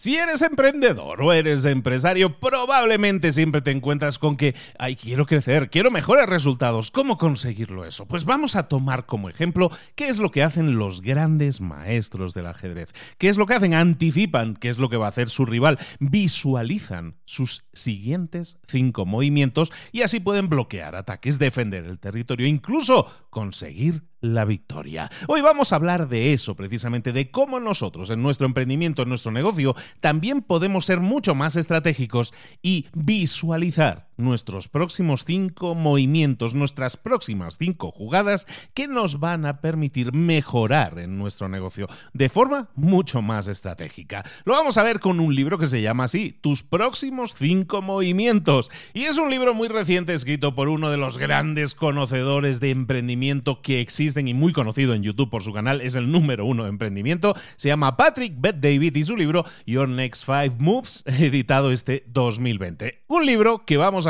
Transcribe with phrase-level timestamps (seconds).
[0.00, 5.68] Si eres emprendedor o eres empresario, probablemente siempre te encuentras con que, ay, quiero crecer,
[5.68, 6.90] quiero mejores resultados.
[6.90, 8.06] ¿Cómo conseguirlo eso?
[8.06, 12.46] Pues vamos a tomar como ejemplo qué es lo que hacen los grandes maestros del
[12.46, 12.94] ajedrez.
[13.18, 13.74] ¿Qué es lo que hacen?
[13.74, 15.78] Anticipan qué es lo que va a hacer su rival.
[15.98, 24.04] Visualizan sus siguientes cinco movimientos y así pueden bloquear ataques, defender el territorio, incluso conseguir
[24.20, 25.10] la victoria.
[25.28, 29.32] Hoy vamos a hablar de eso, precisamente, de cómo nosotros en nuestro emprendimiento, en nuestro
[29.32, 37.56] negocio, también podemos ser mucho más estratégicos y visualizar nuestros próximos cinco movimientos, nuestras próximas
[37.58, 43.48] cinco jugadas que nos van a permitir mejorar en nuestro negocio de forma mucho más
[43.48, 44.24] estratégica.
[44.44, 48.70] Lo vamos a ver con un libro que se llama así, Tus próximos cinco movimientos.
[48.94, 53.62] Y es un libro muy reciente escrito por uno de los grandes conocedores de emprendimiento
[53.62, 56.70] que existen y muy conocido en YouTube por su canal, es el número uno de
[56.70, 57.34] emprendimiento.
[57.56, 63.02] Se llama Patrick Bet David y su libro Your Next Five Moves, editado este 2020.
[63.06, 64.09] Un libro que vamos a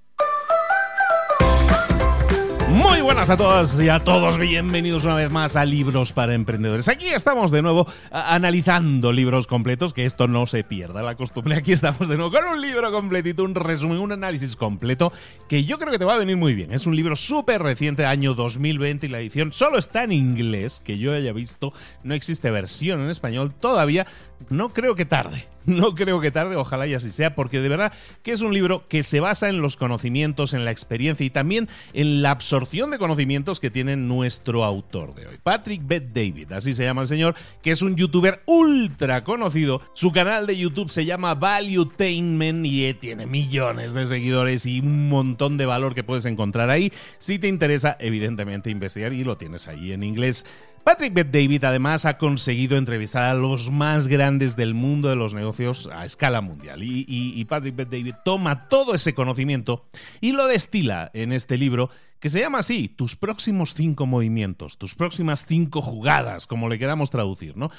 [3.11, 6.87] Buenas a todas y a todos, bienvenidos una vez más a Libros para Emprendedores.
[6.87, 11.55] Aquí estamos de nuevo analizando libros completos, que esto no se pierda la costumbre.
[11.57, 15.11] Aquí estamos de nuevo con un libro completito, un resumen, un análisis completo,
[15.49, 16.71] que yo creo que te va a venir muy bien.
[16.71, 20.97] Es un libro súper reciente, año 2020, y la edición solo está en inglés, que
[20.97, 21.73] yo haya visto,
[22.03, 24.07] no existe versión en español todavía.
[24.49, 25.47] No creo que tarde.
[25.65, 27.93] No creo que tarde, ojalá y así sea, porque de verdad
[28.23, 31.69] que es un libro que se basa en los conocimientos, en la experiencia y también
[31.93, 36.73] en la absorción de conocimientos que tiene nuestro autor de hoy, Patrick Beth David, así
[36.73, 39.81] se llama el señor, que es un youtuber ultra conocido.
[39.93, 45.57] Su canal de YouTube se llama Valuetainment y tiene millones de seguidores y un montón
[45.57, 46.91] de valor que puedes encontrar ahí.
[47.19, 50.45] Si te interesa, evidentemente, investigar y lo tienes ahí en inglés.
[50.83, 55.33] Patrick Bet David además ha conseguido entrevistar a los más grandes del mundo de los
[55.35, 56.81] negocios a escala mundial.
[56.83, 59.85] Y, Patrick Bet David toma todo ese conocimiento
[60.21, 61.89] y lo destila en este libro
[62.19, 67.09] que se llama así, tus próximos cinco movimientos, tus próximas cinco jugadas, como le queramos
[67.09, 67.71] traducir, ¿no?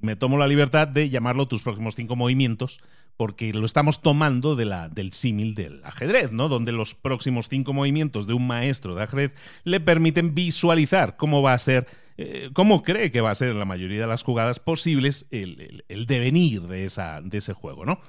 [0.00, 2.80] me tomo la libertad de llamarlo tus próximos cinco movimientos,
[3.18, 6.48] porque lo estamos tomando de la, del símil del ajedrez, ¿no?
[6.48, 9.34] Donde los próximos cinco movimientos de un maestro de ajedrez
[9.64, 11.88] le permiten visualizar cómo va a ser
[12.20, 15.84] eh, cómo cree que va a ser en la mayoría de las jugadas posibles el,
[16.08, 18.00] devenir de, esa, de ese juego, ¿no?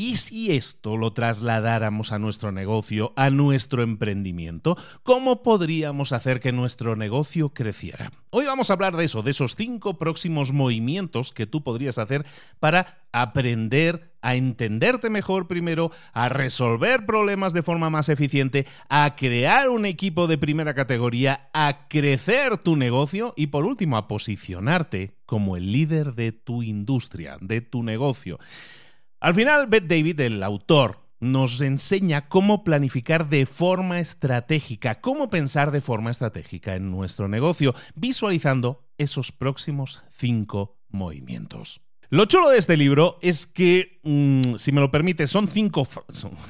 [0.00, 4.76] ¿Y si esto lo trasladáramos a nuestro negocio, a nuestro emprendimiento?
[5.02, 8.12] ¿Cómo podríamos hacer que nuestro negocio creciera?
[8.30, 12.24] Hoy vamos a hablar de eso, de esos cinco próximos movimientos que tú podrías hacer
[12.60, 19.68] para aprender a entenderte mejor primero, a resolver problemas de forma más eficiente, a crear
[19.68, 25.56] un equipo de primera categoría, a crecer tu negocio y por último a posicionarte como
[25.56, 28.38] el líder de tu industria, de tu negocio.
[29.20, 35.72] Al final, Beth David, el autor, nos enseña cómo planificar de forma estratégica, cómo pensar
[35.72, 41.80] de forma estratégica en nuestro negocio, visualizando esos próximos cinco movimientos.
[42.10, 43.97] Lo chulo de este libro es que
[44.56, 45.86] si me lo permite, son cinco,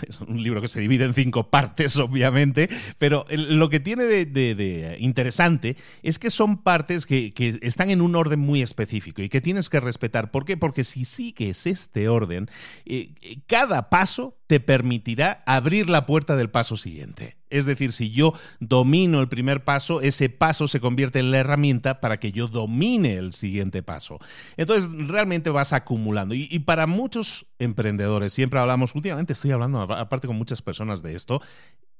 [0.07, 2.69] es un libro que se divide en cinco partes, obviamente,
[2.99, 7.33] pero lo que tiene de, interesante es que son partes que,
[7.63, 10.31] están en un orden muy específico y que tienes que respetar.
[10.31, 10.57] ¿Por qué?
[10.57, 12.49] Porque si sigues este orden,
[12.85, 13.15] eh,
[13.47, 17.37] cada paso te permitirá abrir la puerta del paso siguiente.
[17.51, 22.01] Es decir, si yo domino el primer paso, ese paso se convierte en la herramienta
[22.01, 24.19] para que yo domine el siguiente paso.
[24.57, 26.35] Entonces, realmente vas acumulando.
[26.35, 31.41] Y, para muchos emprendedores, siempre hablamos, últimamente estoy hablando aparte con muchas personas de esto,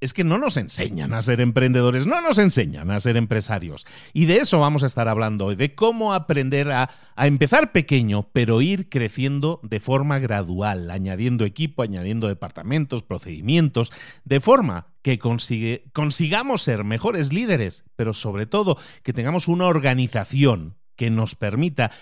[0.01, 3.87] es que no nos enseñan a ser emprendedores, no nos enseñan a ser empresarios.
[4.13, 8.63] Y de eso vamos a estar hablando hoy, de cómo aprender a, empezar pequeño, pero
[8.63, 13.93] ir creciendo de forma gradual, añadiendo equipo, añadiendo departamentos, procedimientos,
[14.25, 21.11] de forma que consigamos ser mejores líderes, pero sobre todo que tengamos una organización que
[21.11, 21.93] nos permita,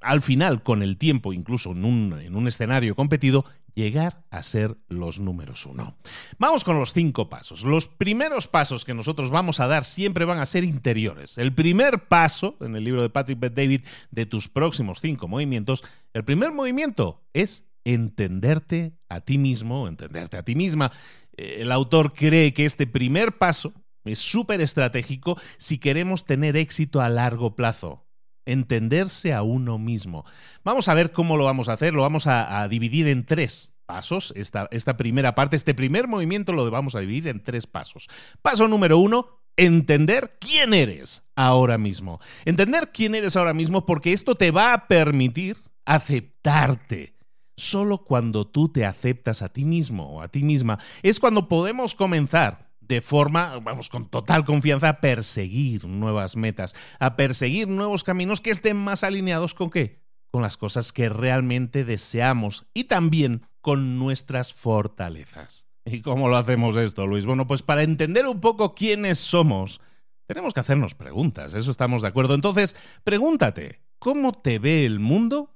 [0.00, 3.44] al final, con el tiempo, incluso en un, en un escenario competido,
[3.74, 5.94] llegar a ser los números uno.
[6.38, 7.64] Vamos con los cinco pasos.
[7.64, 11.36] Los primeros pasos que nosotros vamos a dar siempre van a ser interiores.
[11.36, 15.84] El primer paso, en el libro de Patrick Bet David, de tus próximos cinco movimientos,
[16.14, 20.90] el primer movimiento es entenderte a ti mismo, entenderte a ti misma.
[21.36, 23.74] El autor cree que este primer paso
[24.06, 28.06] es súper estratégico si queremos tener éxito a largo plazo
[28.52, 30.24] entenderse a uno mismo.
[30.64, 31.94] Vamos a ver cómo lo vamos a hacer.
[31.94, 34.32] Lo vamos a, dividir en tres pasos.
[34.36, 38.08] Esta, esta primera parte, este primer movimiento lo vamos a dividir en tres pasos.
[38.42, 42.20] Paso número uno, entender quién eres ahora mismo.
[42.44, 47.14] Entender quién eres ahora mismo porque esto te va a permitir aceptarte.
[47.56, 51.94] Solo cuando tú te aceptas a ti mismo o a ti misma es cuando podemos
[51.94, 58.40] comenzar de forma, vamos, con total confianza a perseguir nuevas metas, a perseguir nuevos caminos
[58.40, 60.02] que estén más alineados con qué?
[60.32, 65.68] Con las cosas que realmente deseamos y también con nuestras fortalezas.
[65.84, 67.26] ¿Y cómo lo hacemos esto, Luis?
[67.26, 69.80] Bueno, pues para entender un poco quiénes somos,
[70.26, 72.34] tenemos que hacernos preguntas, eso estamos de acuerdo.
[72.34, 75.54] Entonces, pregúntate, ¿cómo te ve el mundo?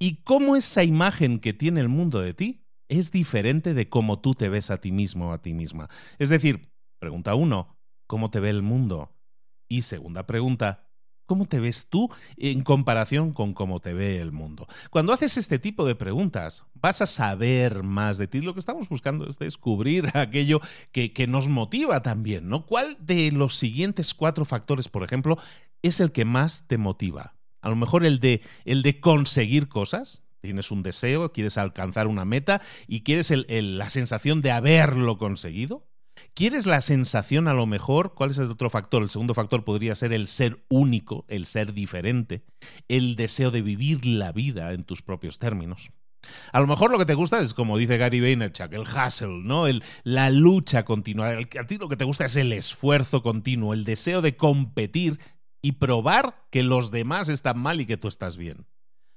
[0.00, 4.34] ¿Y cómo esa imagen que tiene el mundo de ti es diferente de cómo tú
[4.34, 5.88] te ves a ti mismo o a ti misma.
[6.18, 9.12] Es decir, pregunta uno, ¿cómo te ve el mundo?
[9.68, 10.86] Y segunda pregunta,
[11.26, 14.66] ¿cómo te ves tú en comparación con cómo te ve el mundo?
[14.90, 18.40] Cuando haces este tipo de preguntas, vas a saber más de ti.
[18.40, 20.60] Lo que estamos buscando es descubrir aquello
[20.92, 22.64] que, que nos motiva también, ¿no?
[22.64, 25.36] ¿Cuál de los siguientes cuatro factores, por ejemplo,
[25.82, 27.34] es el que más te motiva?
[27.60, 32.24] A lo mejor el de, el de conseguir cosas, tienes un deseo, quieres alcanzar una
[32.24, 35.86] meta y quieres la sensación de haberlo conseguido.
[36.32, 38.14] ¿Quieres la sensación a lo mejor?
[38.14, 39.02] ¿Cuál es el otro factor?
[39.02, 42.42] El segundo factor podría ser el ser único, el ser diferente,
[42.88, 45.90] el deseo de vivir la vida en tus propios términos.
[46.52, 49.66] A lo mejor lo que te gusta es, como dice Gary Vaynerchuk, el hustle, ¿no?
[49.66, 51.30] El, la lucha continua.
[51.30, 55.20] a ti lo que te gusta es el esfuerzo continuo, el deseo de competir
[55.62, 58.66] y probar que los demás están mal y que tú estás bien.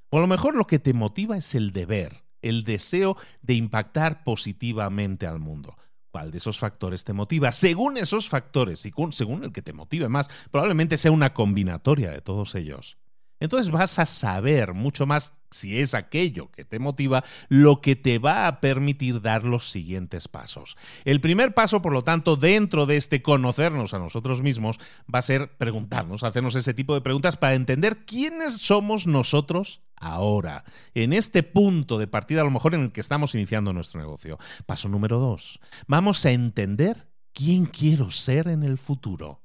[0.09, 4.23] O a lo mejor lo que te motiva es el deber, el deseo de impactar
[4.23, 5.77] positivamente al mundo.
[6.11, 7.51] ¿Cuál de esos factores te motiva?
[7.51, 12.21] Según esos factores y según el que te motive más, probablemente sea una combinatoria de
[12.21, 12.97] todos ellos
[13.39, 18.19] entonces vas a saber mucho más si es aquello que te motiva, lo que te
[18.19, 20.77] va a permitir dar los siguientes pasos.
[21.05, 24.79] El primer paso, por lo tanto, dentro de este conocernos a nosotros mismos,
[25.13, 30.63] va a ser preguntarnos, hacernos ese tipo de preguntas para entender quiénes somos nosotros ahora,
[30.93, 34.37] en este punto de partida a lo mejor en el que estamos iniciando nuestro negocio.
[34.65, 39.41] Paso número dos, vamos a entender quién quiero ser en el futuro.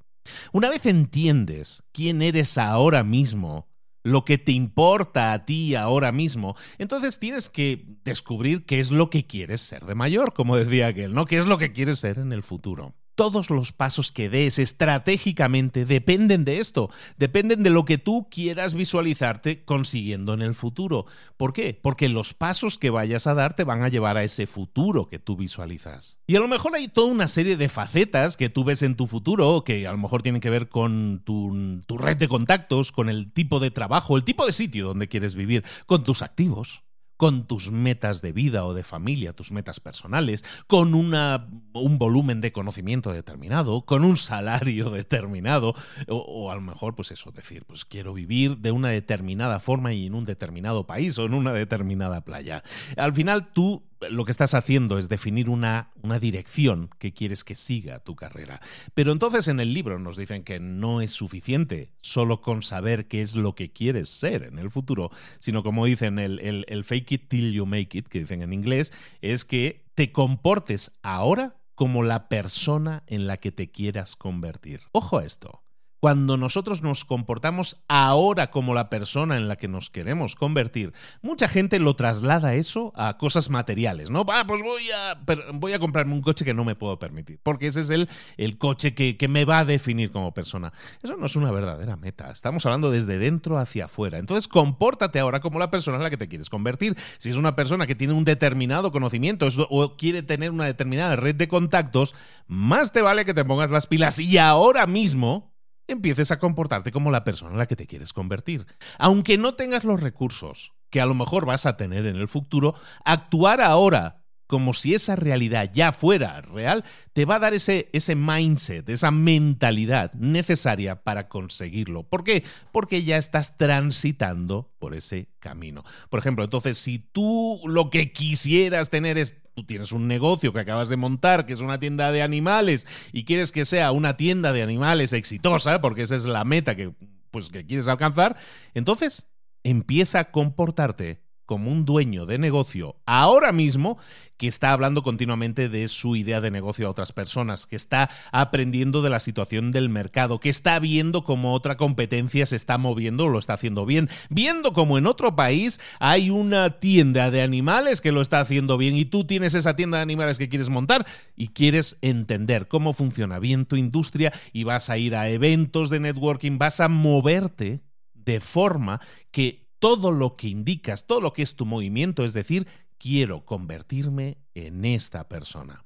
[0.51, 3.67] Una vez entiendes quién eres ahora mismo,
[4.05, 9.09] lo que te importa a ti ahora mismo, entonces tienes que descubrir qué es lo
[9.09, 11.25] que quieres ser de mayor, como decía aquel, ¿no?
[11.25, 12.93] ¿Qué es lo que quieres ser en el futuro?
[13.15, 18.75] Todos los pasos que des estratégicamente dependen de esto, dependen de lo que tú quieras
[18.75, 21.05] visualizarte consiguiendo en el futuro.
[21.37, 21.79] ¿Por qué?
[21.81, 25.19] Porque los pasos que vayas a dar te van a llevar a ese futuro que
[25.19, 26.19] tú visualizas.
[26.27, 29.07] Y a lo mejor hay toda una serie de facetas que tú ves en tu
[29.07, 33.09] futuro que a lo mejor tienen que ver con tu, tu red de contactos, con
[33.09, 36.84] el tipo de trabajo, el tipo de sitio donde quieres vivir, con tus activos
[37.17, 42.51] con tus metas de vida o de familia, tus metas personales, con un volumen de
[42.51, 45.73] conocimiento determinado, con un salario determinado,
[46.07, 50.07] o, a lo mejor, pues eso, decir, pues quiero vivir de una determinada forma y
[50.07, 52.63] en un determinado país o en una determinada playa.
[52.97, 57.55] Al final tú lo que estás haciendo es definir una, una, dirección que quieres que
[57.55, 58.59] siga tu carrera.
[58.93, 63.21] Pero entonces en el libro nos dicen que no es suficiente solo con saber qué
[63.21, 67.11] es lo que quieres ser en el futuro, sino como dicen el, el, el fake
[67.13, 72.03] it till you make it, que dicen en inglés, es que te comportes ahora como
[72.03, 74.81] la persona en la que te quieras convertir.
[74.91, 75.64] Ojo a esto
[76.05, 80.93] cuando nosotros nos comportamos ahora como la persona en la que nos queremos convertir,
[81.23, 84.23] mucha gente lo traslada eso a cosas materiales, ¿no?
[84.27, 85.19] Ah, pues voy a,
[85.55, 88.07] voy a comprarme un coche que no me puedo permitir, porque ese es el,
[88.37, 90.71] el coche que, que me va a definir como persona.
[91.01, 94.19] Eso no es una verdadera meta, estamos hablando desde dentro hacia afuera.
[94.19, 96.95] Entonces, compórtate ahora como la persona en la que te quieres convertir.
[97.17, 101.33] Si es una persona que tiene un determinado conocimiento o quiere tener una determinada red
[101.33, 102.13] de contactos,
[102.45, 105.54] más te vale que te pongas las pilas y ahora mismo
[105.87, 108.65] empieces a comportarte como la persona en la que te quieres convertir.
[108.97, 112.73] Aunque no tengas los recursos que a lo mejor vas a tener en el futuro,
[113.03, 116.83] actuar ahora como si esa realidad ya fuera real,
[117.13, 122.03] te va a dar ese, ese mindset, esa mentalidad necesaria para conseguirlo.
[122.03, 122.43] ¿Por qué?
[122.71, 125.83] Porque ya estás transitando por ese camino.
[126.09, 130.59] Por ejemplo, entonces, si tú lo que quisieras tener es tú tienes un negocio que
[130.59, 134.51] acabas de montar, que es una tienda de animales, y quieres que sea una tienda
[134.51, 136.93] de animales exitosa, porque esa es la meta que,
[137.31, 138.35] pues, que quieres alcanzar,
[138.73, 139.27] entonces
[139.63, 143.97] empieza a comportarte como un dueño de negocio ahora mismo
[144.37, 149.01] que está hablando continuamente de su idea de negocio a otras personas, que está aprendiendo
[149.01, 153.29] de la situación del mercado, que está viendo cómo otra competencia se está moviendo o
[153.29, 158.11] lo está haciendo bien, viendo cómo en otro país hay una tienda de animales que
[158.11, 161.49] lo está haciendo bien y tú tienes esa tienda de animales que quieres montar y
[161.49, 166.57] quieres entender cómo funciona bien tu industria y vas a ir a eventos de networking,
[166.57, 167.81] vas a moverte
[168.13, 168.99] de forma
[169.31, 172.67] que todo lo que indicas, todo lo que es tu movimiento, es decir,
[172.97, 175.85] quiero convertirme en esta persona.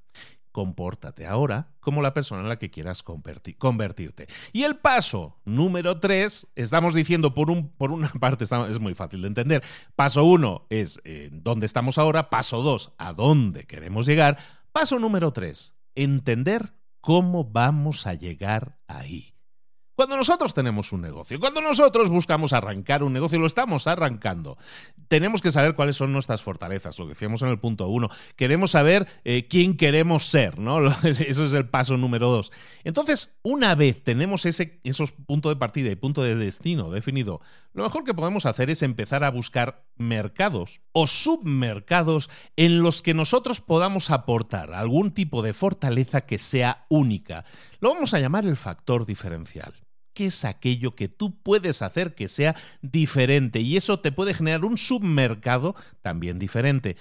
[0.52, 4.28] Compórtate ahora como la persona en la que quieras convertirte.
[4.52, 9.22] Y el paso número tres, estamos diciendo por, un, por una parte, es muy fácil
[9.22, 9.64] de entender.
[9.96, 12.30] Paso uno es eh, dónde estamos ahora.
[12.30, 14.38] Paso dos, a dónde queremos llegar.
[14.72, 19.34] Paso número tres, entender cómo vamos a llegar ahí.
[20.00, 24.58] Cuando nosotros tenemos un negocio, cuando nosotros buscamos arrancar un negocio, lo estamos arrancando,
[25.10, 28.08] tenemos que saber cuáles son nuestras fortalezas, lo que decíamos en el punto uno.
[28.38, 30.88] Queremos saber eh, quién queremos ser, ¿no?
[31.04, 32.54] Eso es el paso número dos.
[32.86, 37.42] Entonces, una vez tenemos ese, esos puntos de partida y punto de destino definido,
[37.74, 43.14] lo mejor que podemos hacer es empezar a buscar mercados o submercados en los que
[43.14, 47.44] nosotros podamos aportar algún tipo de fortaleza que sea única.
[47.82, 49.74] Lo vamos a llamar el factor diferencial
[50.20, 54.66] qué es aquello que tú puedes hacer que sea diferente y eso te puede generar
[54.66, 56.98] un submercado también diferente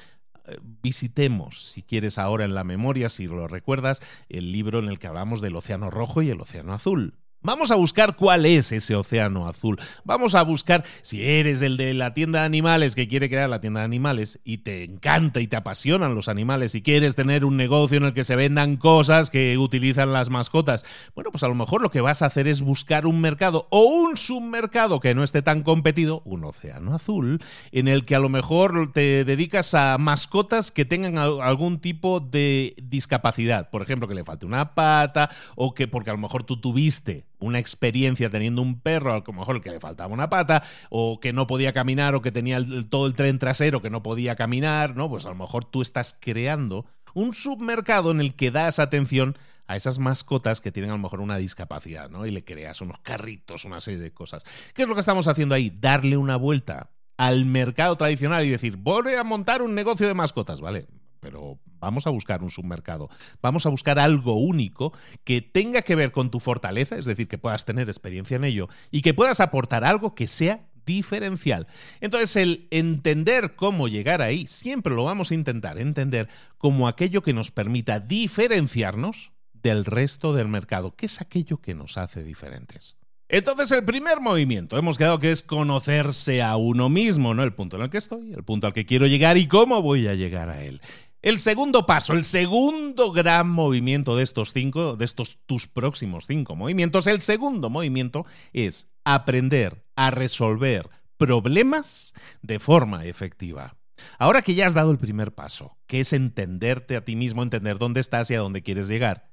[0.47, 5.01] eh, visitemos, si quieres ahora en la memoria, si lo recuerdas, el libro en el
[5.01, 7.15] que hablamos del Océano Rojo y el Océano Azul.
[7.41, 9.79] Vamos a buscar cuál es ese océano azul.
[10.03, 13.61] Vamos a buscar si eres el de la tienda de animales que quiere crear la
[13.61, 17.57] tienda de animales y te encanta y te apasionan los animales y quieres tener un
[17.57, 20.85] negocio en el que se vendan cosas que utilizan las mascotas.
[21.15, 23.85] Bueno, pues a lo mejor lo que vas a hacer es buscar un mercado o
[23.85, 27.41] un submercado que no esté tan competido, un océano azul,
[27.71, 32.75] en el que a lo mejor te dedicas a mascotas que tengan algún tipo de
[32.83, 33.71] discapacidad.
[33.71, 37.29] Por ejemplo, que le falte una pata o que porque a lo mejor tú tuviste
[37.39, 41.33] una experiencia teniendo un perro, a lo mejor que le faltaba una pata, o que
[41.33, 45.09] no podía caminar, o que tenía todo el tren trasero que no podía caminar, ¿no?
[45.09, 49.77] Pues a lo mejor tú estás creando un submercado en el que das atención a
[49.77, 52.27] esas mascotas que tienen a lo mejor una discapacidad, ¿no?
[52.27, 54.45] Y le creas unos carritos, una serie de cosas.
[54.75, 55.71] ¿Qué es lo que estamos haciendo ahí?
[55.71, 60.61] Darle una vuelta al mercado tradicional y decir, voy a montar un negocio de mascotas,
[60.61, 60.87] ¿vale?
[61.21, 63.09] Pero vamos a buscar un submercado,
[63.43, 64.93] vamos a buscar algo único
[65.25, 68.69] que tenga que ver con tu fortaleza, es decir, que puedas tener experiencia en ello
[68.91, 71.67] y que puedas aportar algo que sea diferencial.
[72.01, 77.35] Entonces, el entender cómo llegar ahí, siempre lo vamos a intentar entender como aquello que
[77.35, 82.97] nos permita diferenciarnos del resto del mercado, que es aquello que nos hace diferentes.
[83.31, 87.43] Entonces, el primer movimiento, hemos quedado que es conocerse a uno mismo, ¿no?
[87.43, 90.09] El punto en el que estoy, el punto al que quiero llegar y cómo voy
[90.09, 90.81] a llegar a él.
[91.21, 96.55] El segundo paso, el segundo gran movimiento de estos cinco, de estos tus próximos cinco
[96.55, 103.77] movimientos, el segundo movimiento es aprender a resolver problemas de forma efectiva.
[104.17, 107.79] Ahora que ya has dado el primer paso, que es entenderte a ti mismo, entender
[107.79, 109.33] dónde estás y a dónde quieres llegar,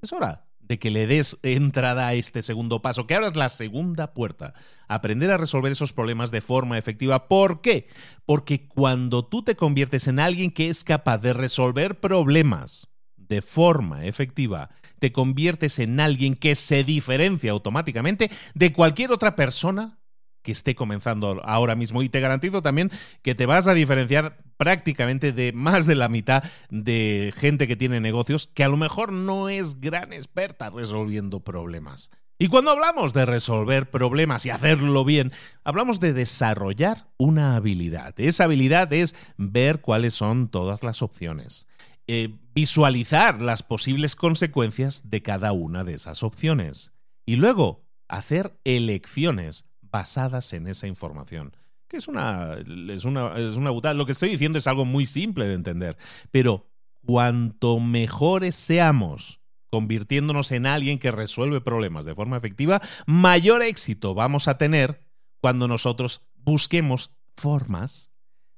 [0.00, 3.48] es hora de que le des entrada a este segundo paso, que ahora es la
[3.48, 4.54] segunda puerta.
[4.88, 7.28] Aprender a resolver esos problemas de forma efectiva.
[7.28, 7.88] ¿Por qué?
[8.26, 14.04] Porque cuando tú te conviertes en alguien que es capaz de resolver problemas de forma
[14.04, 19.98] efectiva, te conviertes en alguien que se diferencia automáticamente de cualquier otra persona
[20.44, 22.04] que esté comenzando ahora mismo.
[22.04, 26.44] Y te garantizo también que te vas a diferenciar prácticamente de más de la mitad
[26.70, 32.12] de gente que tiene negocios que a lo mejor no es gran experta resolviendo problemas.
[32.38, 35.32] Y cuando hablamos de resolver problemas y hacerlo bien,
[35.62, 38.14] hablamos de desarrollar una habilidad.
[38.18, 41.66] Esa habilidad es ver cuáles son todas las opciones.
[42.06, 46.92] Eh, visualizar las posibles consecuencias de cada una de esas opciones.
[47.24, 51.56] Y luego hacer elecciones basadas en esa información.
[51.86, 52.56] Que es una,
[52.88, 55.96] es una, es una Lo que estoy diciendo es algo muy simple de entender.
[56.32, 56.66] Pero
[57.06, 64.48] cuanto mejores seamos convirtiéndonos en alguien que resuelve problemas de forma efectiva, mayor éxito vamos
[64.48, 65.06] a tener
[65.40, 68.10] cuando nosotros busquemos formas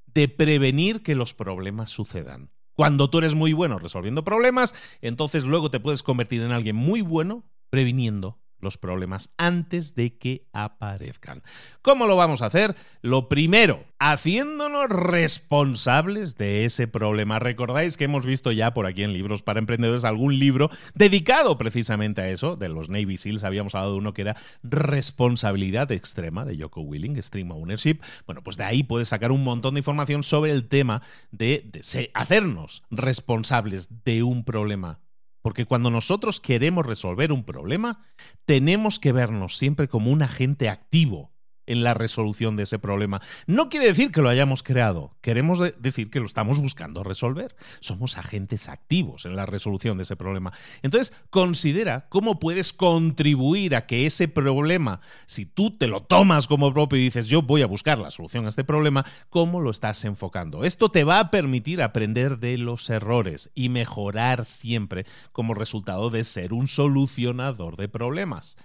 [0.07, 2.51] de prevenir que los problemas sucedan.
[2.73, 7.03] Cuando tú eres muy bueno resolviendo problemas, entonces luego te puedes convertir en alguien muy
[7.03, 11.43] bueno previniendo los problemas antes de que aparezcan.
[11.83, 12.75] ¿Cómo lo vamos a hacer?
[13.03, 17.39] Lo primero, haciéndonos responsables de ese problema.
[17.39, 22.21] Recordáis que hemos visto ya por aquí en Libros para Emprendedores algún libro dedicado precisamente
[22.23, 23.45] a eso, de los Navy SEALs.
[23.45, 28.01] Habíamos hablado de uno que era Responsabilidad Extrema de Joko Willing, Extreme Ownership.
[28.27, 32.11] Bueno, pues de ahí puedes sacar un montón de información sobre el tema de, de
[32.15, 35.01] hacernos responsables de un problema
[35.47, 38.05] porque cuando nosotros queremos resolver un problema,
[38.47, 41.36] tenemos que vernos siempre como un agente activo
[41.67, 43.21] en la resolución de ese problema.
[43.47, 47.57] No quiere decir que lo hayamos creado, queremos decir que lo estamos buscando resolver.
[47.81, 50.53] Somos agentes activos en la resolución de ese problema.
[50.83, 56.73] Entonces, considera cómo puedes contribuir a que ese problema, si tú te lo tomas como
[56.73, 60.05] propio y dices, yo voy a buscar la solución a este problema, cómo lo estás
[60.05, 60.65] enfocando.
[60.65, 66.25] Esto te va a permitir aprender de los errores y mejorar siempre como resultado de
[66.25, 68.57] ser un solucionador de problemas.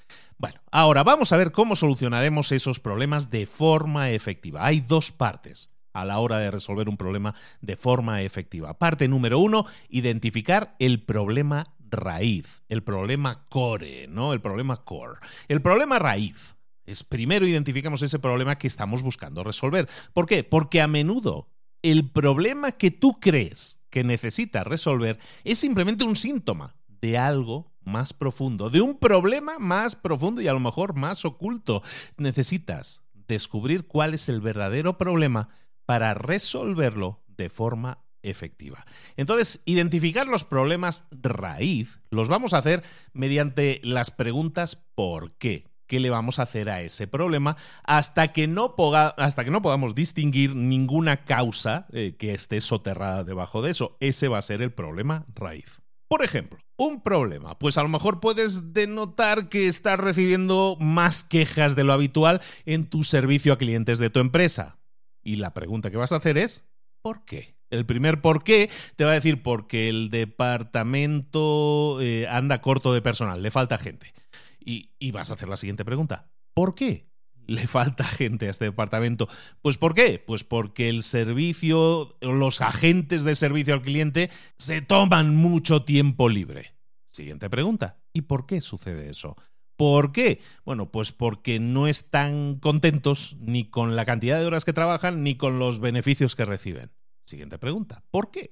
[0.42, 4.66] Bueno, ahora vamos a ver cómo solucionaremos esos problemas de forma efectiva.
[4.66, 8.80] Hay dos partes a la hora de resolver un problema de forma efectiva.
[8.80, 14.34] Parte número uno, identificar el problema raíz, el problema core, ¿no?
[14.34, 15.20] El problema core.
[15.48, 16.56] El problema raíz
[16.88, 19.88] es primero identificamos ese problema que estamos buscando resolver.
[20.12, 20.44] ¿Por qué?
[20.44, 21.52] Porque a menudo
[21.84, 28.14] el problema que tú crees que necesitas resolver es simplemente un síntoma de algo más
[28.14, 31.82] profundo, de un problema más profundo y a lo mejor más oculto.
[32.18, 35.50] Necesitas descubrir cuál es el verdadero problema
[35.86, 38.86] para resolverlo de forma efectiva.
[39.18, 45.66] Entonces, identificar los problemas raíz los vamos a hacer mediante las preguntas ¿por qué?
[45.88, 48.76] ¿Qué le vamos a hacer a ese problema hasta que no,
[49.18, 53.98] hasta que no podamos distinguir ninguna causa eh, que esté soterrada debajo de eso?
[54.00, 55.81] Ese va a ser el problema raíz.
[56.12, 57.58] Por ejemplo, un problema.
[57.58, 62.90] Pues a lo mejor puedes denotar que estás recibiendo más quejas de lo habitual en
[62.90, 64.78] tu servicio a clientes de tu empresa.
[65.24, 66.68] Y la pregunta que vas a hacer es,
[67.02, 67.56] ¿por qué?
[67.70, 73.02] El primer por qué te va a decir porque el departamento eh, anda corto de
[73.02, 74.14] personal, le falta gente.
[74.60, 77.10] Y, y vas a hacer la siguiente pregunta, ¿por qué?
[77.48, 79.28] Le falta gente a este departamento.
[79.62, 80.24] Pues ¿por qué?
[80.26, 86.76] Pues porque el servicio, los agentes de servicio al cliente se toman mucho tiempo libre.
[87.12, 87.98] Siguiente pregunta.
[88.14, 89.36] ¿Y por qué sucede eso?
[89.76, 90.42] ¿Por qué?
[90.64, 95.36] Bueno, pues porque no están contentos ni con la cantidad de horas que trabajan ni
[95.36, 96.92] con los beneficios que reciben.
[97.26, 98.04] Siguiente pregunta.
[98.12, 98.52] ¿Por qué?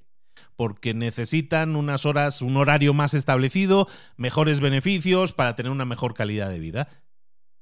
[0.55, 6.49] Porque necesitan unas horas, un horario más establecido, mejores beneficios para tener una mejor calidad
[6.49, 6.87] de vida.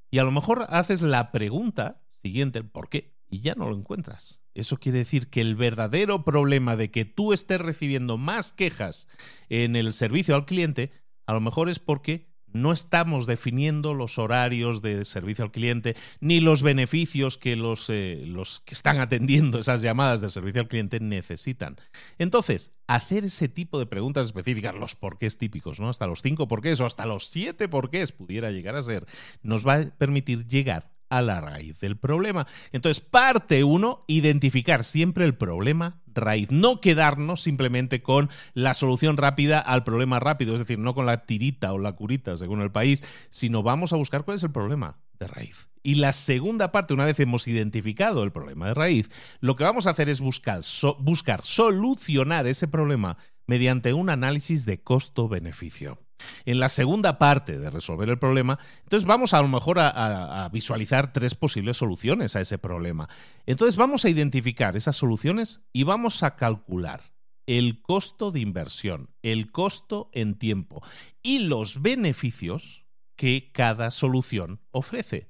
[0.10, 3.15] Y a lo mejor haces la pregunta siguiente, ¿por qué?
[3.30, 4.41] Y ya no lo encuentras.
[4.54, 9.08] Eso quiere decir que el verdadero problema de que tú estés recibiendo más quejas
[9.50, 10.91] en el servicio al cliente,
[11.26, 16.39] a lo mejor es porque no estamos definiendo los horarios de servicio al cliente ni
[16.39, 21.00] los beneficios que los, eh, los, que están atendiendo esas llamadas de servicio al cliente
[21.00, 21.78] necesitan.
[22.17, 25.89] Entonces, hacer ese tipo de preguntas específicas, los porqués típicos, ¿no?
[25.89, 29.06] Hasta los cinco porqués o hasta los siete porqués pudiera llegar a ser,
[29.41, 32.48] nos va a permitir llegar a la raíz del problema.
[32.72, 39.60] Entonces, parte uno, identificar siempre el problema raíz, no quedarnos simplemente con la solución rápida
[39.60, 43.04] al problema rápido, es decir, no con la tirita o la curita, según el país,
[43.30, 45.70] sino vamos a buscar cuál es el problema de raíz.
[45.84, 49.88] Y la segunda parte, una vez hemos identificado el problema de raíz, lo que vamos
[49.88, 50.62] a hacer es buscar,
[51.00, 56.00] buscar solucionar ese problema mediante un análisis de costo-beneficio.
[56.45, 61.13] En la segunda parte de resolver el problema, entonces vamos a, lo mejor a, visualizar
[61.13, 63.08] tres posibles soluciones a ese problema.
[63.45, 67.01] Entonces vamos a identificar esas soluciones y vamos a calcular
[67.45, 70.82] el costo de inversión, el costo en tiempo
[71.23, 75.30] y los beneficios que cada solución ofrece.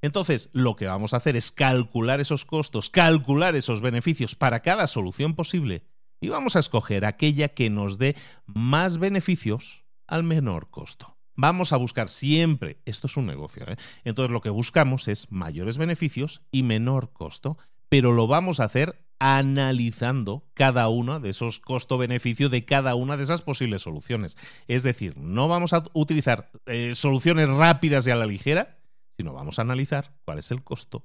[0.00, 4.86] Entonces, lo que vamos a hacer es calcular esos costos, calcular esos beneficios para cada
[4.86, 5.84] solución posible
[6.20, 11.16] y vamos a escoger aquella que nos dé más beneficios al menor costo.
[11.36, 13.76] Vamos a buscar siempre, esto es un negocio, ¿eh?
[14.02, 17.56] entonces lo que buscamos es mayores beneficios y menor costo,
[17.88, 23.24] pero lo vamos a hacer analizando cada uno de esos costo-beneficio de cada una de
[23.24, 24.36] esas posibles soluciones.
[24.66, 28.78] Es decir, no vamos a utilizar eh, soluciones rápidas y a la ligera,
[29.16, 31.04] sino vamos a analizar cuál es el costo,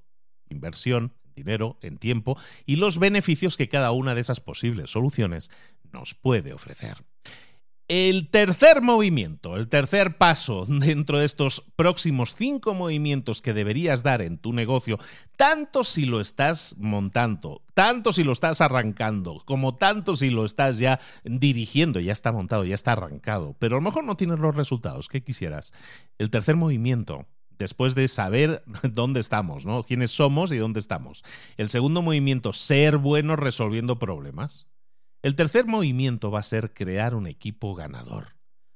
[0.49, 5.49] inversión, dinero, en tiempo y los beneficios que cada una de esas posibles soluciones
[5.91, 7.03] nos puede ofrecer.
[7.95, 14.23] El tercer movimiento, el tercer paso dentro de estos próximos cinco movimientos que deberías dar
[14.23, 14.97] en tu negocio,
[15.37, 20.79] tanto si lo estás montando, tanto si lo estás arrancando, como tanto si lo estás
[20.79, 24.55] ya dirigiendo, ya está montado, ya está arrancado, pero a lo mejor no tienes los
[24.55, 25.71] resultados que quisieras.
[26.17, 27.27] El tercer movimiento
[27.59, 29.83] después de saber dónde estamos, ¿no?
[29.83, 31.23] Quiénes somos y dónde estamos.
[31.57, 34.65] El segundo movimiento, ser buenos resolviendo problemas.
[35.23, 38.35] El tercer movimiento va a ser crear un equipo ganador.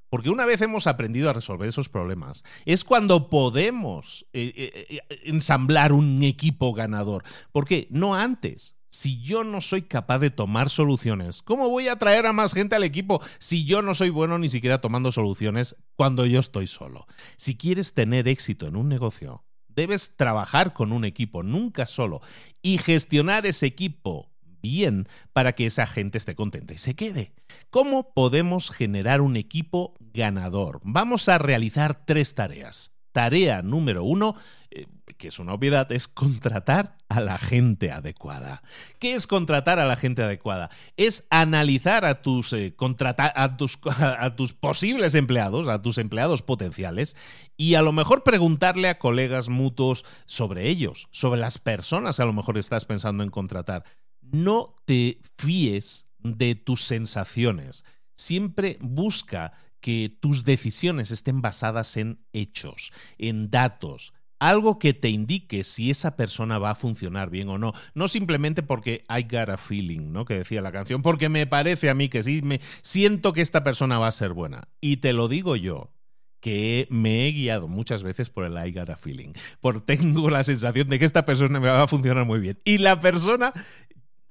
[0.10, 5.20] Porque una vez hemos aprendido a resolver esos problemas, es cuando podemos eh, eh, eh,
[5.26, 7.26] ensamblar un equipo ganador.
[7.52, 7.90] ¿Por qué?
[7.92, 11.42] No antes si yo no soy capaz de tomar soluciones?
[11.42, 14.50] ¿Cómo voy a atraer a más gente al equipo si yo no soy bueno ni
[14.50, 17.06] siquiera tomando soluciones cuando yo estoy solo?
[17.36, 22.22] Si quieres tener éxito en un negocio, debes trabajar con un equipo, nunca solo,
[22.62, 24.32] y gestionar ese equipo
[24.62, 27.34] bien para que esa gente esté contenta y se quede.
[27.70, 30.80] ¿Cómo podemos generar un equipo ganador?
[30.84, 32.92] Vamos a realizar tres tareas.
[33.12, 34.36] Tarea número uno,
[34.70, 34.86] eh,
[35.18, 38.62] que es una obviedad, es contratar a la gente adecuada.
[39.00, 40.70] ¿Qué es contratar a la gente adecuada?
[40.98, 42.76] Es analizar a tus, eh,
[43.18, 47.16] a tus, a tus posibles empleados, a tus empleados potenciales,
[47.56, 52.34] y a lo mejor preguntarle a colegas mutuos sobre ellos, sobre las personas a lo
[52.34, 53.84] mejor estás pensando en contratar.
[54.32, 57.84] No te fíes de tus sensaciones.
[58.16, 65.64] Siempre busca que tus decisiones estén basadas en hechos, en datos, algo que te indique
[65.64, 67.74] si esa persona va a funcionar bien o no.
[67.94, 70.26] No simplemente porque I got a feeling, ¿no?
[70.26, 73.64] Que decía la canción, porque me parece a mí que sí, me siento que esta
[73.64, 74.68] persona va a ser buena.
[74.82, 75.92] Y te lo digo yo,
[76.40, 79.34] que me he guiado muchas veces por el I got a feeling.
[79.60, 82.60] Por tengo la sensación de que esta persona me va a funcionar muy bien.
[82.64, 83.54] Y la persona,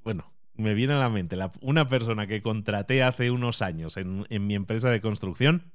[0.07, 4.55] bueno, me viene a la mente una persona que contraté hace unos años en, mi
[4.55, 5.73] empresa de construcción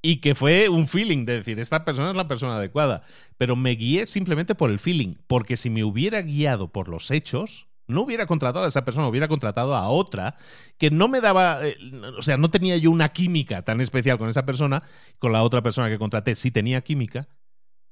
[0.00, 3.02] y que fue un feeling de decir, esta persona es la persona adecuada,
[3.36, 7.66] pero me guié simplemente por el feeling, porque si me hubiera guiado por los hechos,
[7.88, 10.36] no hubiera contratado a esa persona, hubiera contratado a otra
[10.78, 11.76] que no me daba, eh,
[12.16, 14.84] o sea, no tenía yo una química tan especial con esa persona,
[15.18, 17.26] con la otra persona que contraté sí tenía química,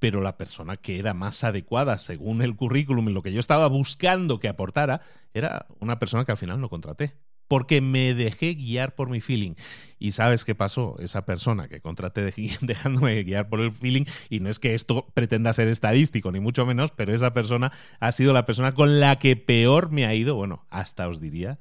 [0.03, 3.69] pero la persona que era más adecuada según el currículum y lo que yo estaba
[3.69, 5.01] buscando que aportara
[5.33, 7.15] era una persona que al final no contraté.
[7.47, 9.55] Porque me dejé guiar por mi feeling.
[10.01, 10.97] Y sabes qué pasó?
[10.99, 15.53] Esa persona que contraté dejándome guiar por el feeling, y no es que esto pretenda
[15.53, 19.37] ser estadístico, ni mucho menos, pero esa persona ha sido la persona con la que
[19.37, 21.61] peor me ha ido, bueno, hasta os diría,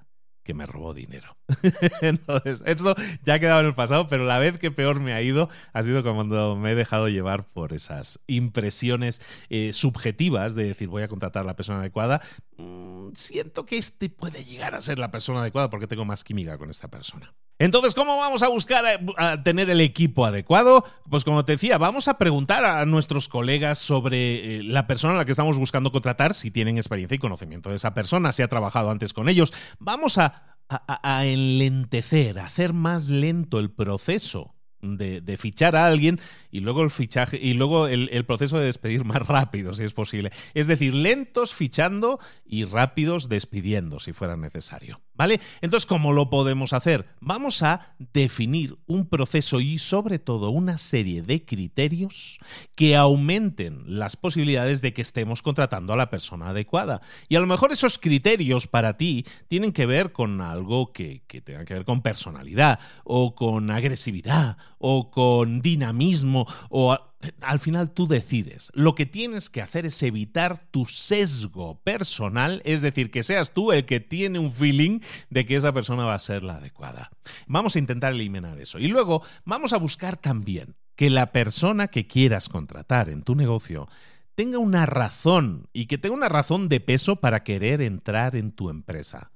[0.54, 1.38] me robó dinero.
[2.02, 5.22] Entonces, esto ya ha quedado en el pasado, pero la vez que peor me ha
[5.22, 10.88] ido ha sido cuando me he dejado llevar por esas impresiones eh, subjetivas de decir
[10.88, 12.22] voy a contratar a la persona adecuada.
[12.62, 16.58] Mm, siento que este puede llegar a ser la persona adecuada porque tengo más química
[16.58, 17.34] con esta persona.
[17.60, 20.84] Entonces, ¿cómo vamos a buscar a, a, tener el equipo adecuado?
[21.10, 25.18] Pues como te decía, vamos a preguntar a nuestros colegas sobre eh, la persona a
[25.18, 28.48] la que estamos buscando contratar, si tienen experiencia y conocimiento de esa persona, si ha
[28.48, 29.54] trabajado antes con ellos.
[29.80, 36.20] Vamos a a, enlentecer, a hacer más lento el proceso de, fichar a alguien
[36.52, 40.32] y luego el fichaje y luego el, proceso de despedir más rápido, si es posible.
[40.54, 45.02] Es decir, lentos fichando y rápidos despidiendo, si fuera necesario.
[45.22, 45.40] ¿Vale?
[45.62, 47.06] Entonces, ¿cómo lo podemos hacer?
[47.20, 52.40] Vamos a definir un proceso y sobre todo una serie de criterios
[52.74, 57.04] que aumenten las posibilidades de que estemos contratando a la persona adecuada.
[57.30, 61.40] Y a lo mejor esos criterios para ti tienen que ver con algo que, que
[61.40, 67.11] tenga que ver con personalidad o con agresividad o con dinamismo o
[67.42, 68.72] al final tú decides.
[68.74, 73.72] Lo que tienes que hacer es evitar tu sesgo personal, es decir, que seas tú
[73.72, 77.12] el que tiene un feeling de que esa persona va a ser la adecuada.
[77.48, 78.80] Vamos a intentar eliminar eso.
[78.80, 83.88] Y luego vamos a buscar también que la persona que quieras contratar en tu negocio
[84.36, 88.70] tenga una razón y que tenga una razón de peso para querer entrar en tu
[88.70, 89.32] empresa.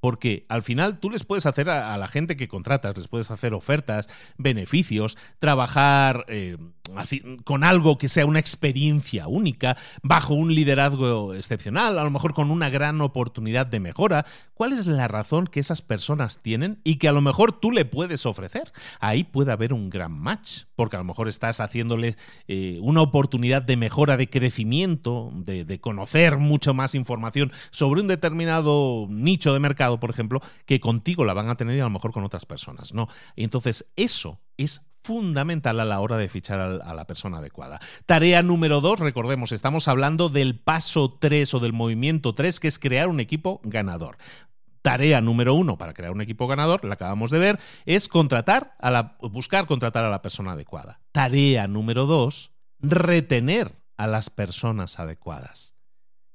[0.00, 3.54] Porque al final tú les puedes hacer a, la gente que contratas, les puedes hacer
[3.54, 6.56] ofertas, beneficios, trabajar eh,
[7.44, 12.50] con algo que sea una experiencia única, bajo un liderazgo excepcional, a lo mejor con
[12.50, 14.24] una gran oportunidad de mejora.
[14.54, 17.84] ¿Cuál es la razón que esas personas tienen y que a lo mejor tú le
[17.84, 18.72] puedes ofrecer?
[19.00, 22.14] Ahí puede haber un gran match, porque a lo mejor estás haciéndole
[22.46, 29.08] eh, una oportunidad de mejora, de crecimiento, de, conocer mucho más información sobre un determinado
[29.10, 32.12] nicho de mercado por ejemplo, que contigo la van a tener y a lo mejor
[32.12, 33.08] con otras personas, ¿no?
[33.34, 37.80] Entonces eso es fundamental a la hora de fichar a la persona adecuada.
[38.06, 42.78] Tarea número dos, recordemos, estamos hablando del paso 3 o del movimiento 3, que es
[42.78, 44.18] crear un equipo ganador.
[44.88, 48.90] Tarea número uno para crear un equipo ganador, la acabamos de ver, es contratar a
[48.90, 51.02] la, buscar contratar a la persona adecuada.
[51.12, 55.74] Tarea número dos, retener a las personas adecuadas.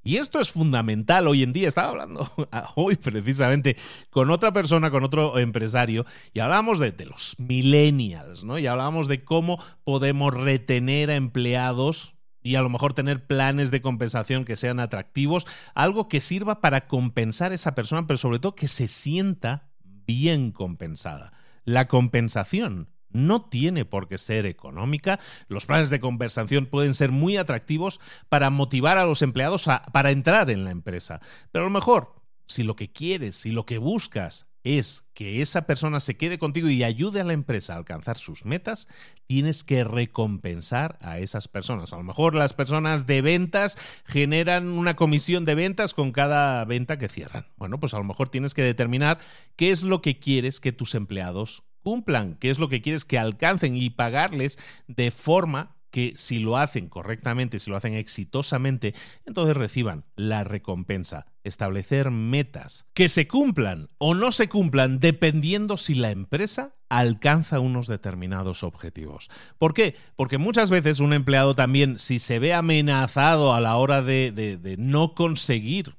[0.04, 1.68] Y esto es fundamental hoy en día.
[1.68, 2.32] Estaba hablando
[2.76, 3.76] hoy precisamente
[4.12, 8.60] con otra persona, con otro empresario, y hablábamos de, los millennials, ¿no?
[8.60, 12.13] Y hablábamos de cómo podemos retener a empleados
[12.44, 16.88] y a lo mejor tener planes de compensación que sean atractivos, algo que sirva para
[16.88, 19.70] compensar a esa persona, pero sobre todo que se sienta
[20.06, 21.34] bien compensada.
[21.64, 25.20] La compensación no tiene por qué ser económica.
[25.48, 30.12] Los planes de conversación pueden ser muy atractivos para motivar a los empleados a, para
[30.12, 31.22] entrar en la empresa.
[31.52, 32.16] Pero a lo mejor,
[32.48, 36.70] si lo que quieres, si lo que buscas es que esa persona se quede contigo
[36.70, 38.88] y ayude a la empresa a alcanzar sus metas,
[39.28, 41.94] tienes que recompensar a esas personas.
[41.94, 46.98] A lo mejor las personas de ventas generan una comisión de ventas con cada venta
[46.98, 47.48] que cierran.
[47.58, 49.20] Bueno, pues a lo mejor tienes que determinar
[49.56, 53.20] qué es lo que quieres que tus empleados cumplan, qué es lo que quieres que
[53.20, 58.96] alcancen y pagarles de forma que si lo hacen correctamente, si lo hacen exitosamente,
[59.28, 61.28] entonces reciban la recompensa.
[61.44, 67.86] Establecer metas que se cumplan o no se cumplan dependiendo si la empresa alcanza unos
[67.86, 69.30] determinados objetivos.
[69.60, 69.96] ¿Por qué?
[70.16, 75.14] Porque muchas veces un empleado también, si se ve amenazado a la hora de, no
[75.14, 75.96] conseguir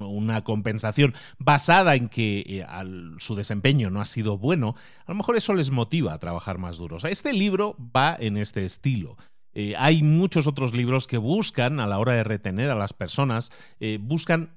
[0.00, 2.66] una compensación basada en que eh,
[3.18, 4.74] su desempeño no ha sido bueno,
[5.06, 7.04] a lo mejor eso les motiva a trabajar más duros.
[7.04, 9.16] Este libro va en este estilo.
[9.58, 13.50] Eh, hay muchos otros libros que buscan, a la hora de retener a las personas,
[13.80, 14.50] eh, buscan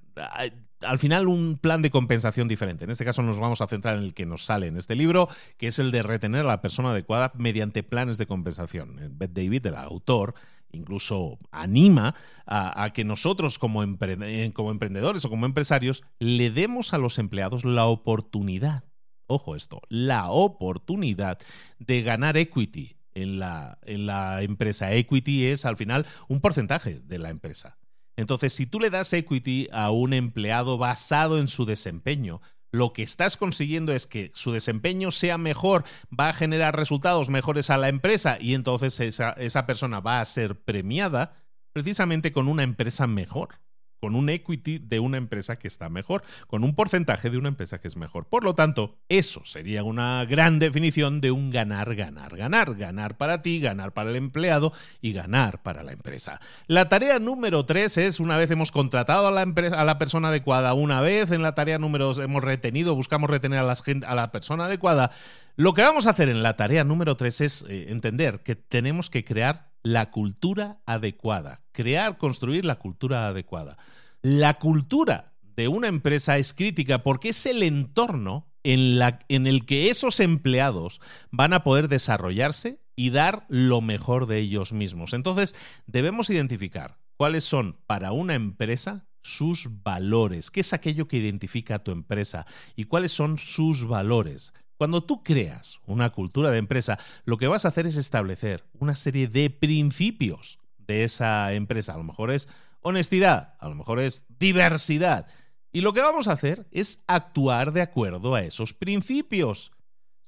[0.82, 2.84] al final un plan de compensación diferente.
[2.84, 5.30] En este caso nos vamos a centrar en el que nos sale en este libro,
[5.58, 8.98] que es el de retener a la persona adecuada mediante planes de compensación.
[9.14, 10.34] Beth David, el autor,
[10.74, 12.14] incluso anima
[12.46, 17.64] a, que nosotros como, eh, como emprendedores o como empresarios le demos a los empleados
[17.64, 18.84] la oportunidad,
[19.28, 21.40] ojo esto, la oportunidad
[21.80, 24.94] de ganar equity en la, en la empresa.
[24.94, 27.78] Equity es al final un porcentaje de la empresa.
[28.18, 33.02] Entonces, si tú le das equity a un empleado basado en su desempeño, lo que
[33.02, 35.86] estás consiguiendo es que su desempeño sea mejor,
[36.18, 40.26] va a generar resultados mejores a la empresa y entonces esa, esa persona va a
[40.26, 41.34] ser premiada
[41.74, 43.60] precisamente con una empresa mejor
[44.00, 47.80] con un equity de una empresa que está mejor, con un porcentaje de una empresa
[47.80, 48.26] que es mejor.
[48.26, 52.76] Por lo tanto, eso sería una gran definición de un ganar, ganar, ganar.
[52.76, 56.40] Ganar para ti, ganar para el empleado y ganar para la empresa.
[56.68, 60.30] La tarea número tres es, una vez hemos contratado a la, empresa, a la persona
[60.30, 64.32] adecuada, una vez en la tarea número dos hemos retenido, buscamos retener a, a la
[64.32, 65.12] persona adecuada,
[65.56, 69.10] lo que vamos a hacer en la tarea número tres es eh, entender que tenemos
[69.10, 73.78] que crear la cultura adecuada, crear, construir la cultura adecuada.
[74.22, 79.66] La cultura de una empresa es crítica porque es el entorno en, la, en el
[79.66, 81.00] que esos empleados
[81.32, 85.14] van a poder desarrollarse y dar lo mejor de ellos mismos.
[85.14, 85.56] Entonces,
[85.88, 91.84] debemos identificar cuáles son para una empresa sus valores, qué es aquello que identifica a
[91.84, 94.54] tu empresa y cuáles son sus valores.
[94.80, 98.96] Cuando tú creas una cultura de empresa, lo que vas a hacer es establecer una
[98.96, 101.96] serie de principios de esa empresa.
[101.96, 102.48] A lo mejor es
[102.80, 105.28] honestidad, a lo mejor es diversidad.
[105.74, 109.74] Y lo que vamos a hacer es actuar de acuerdo a esos principios.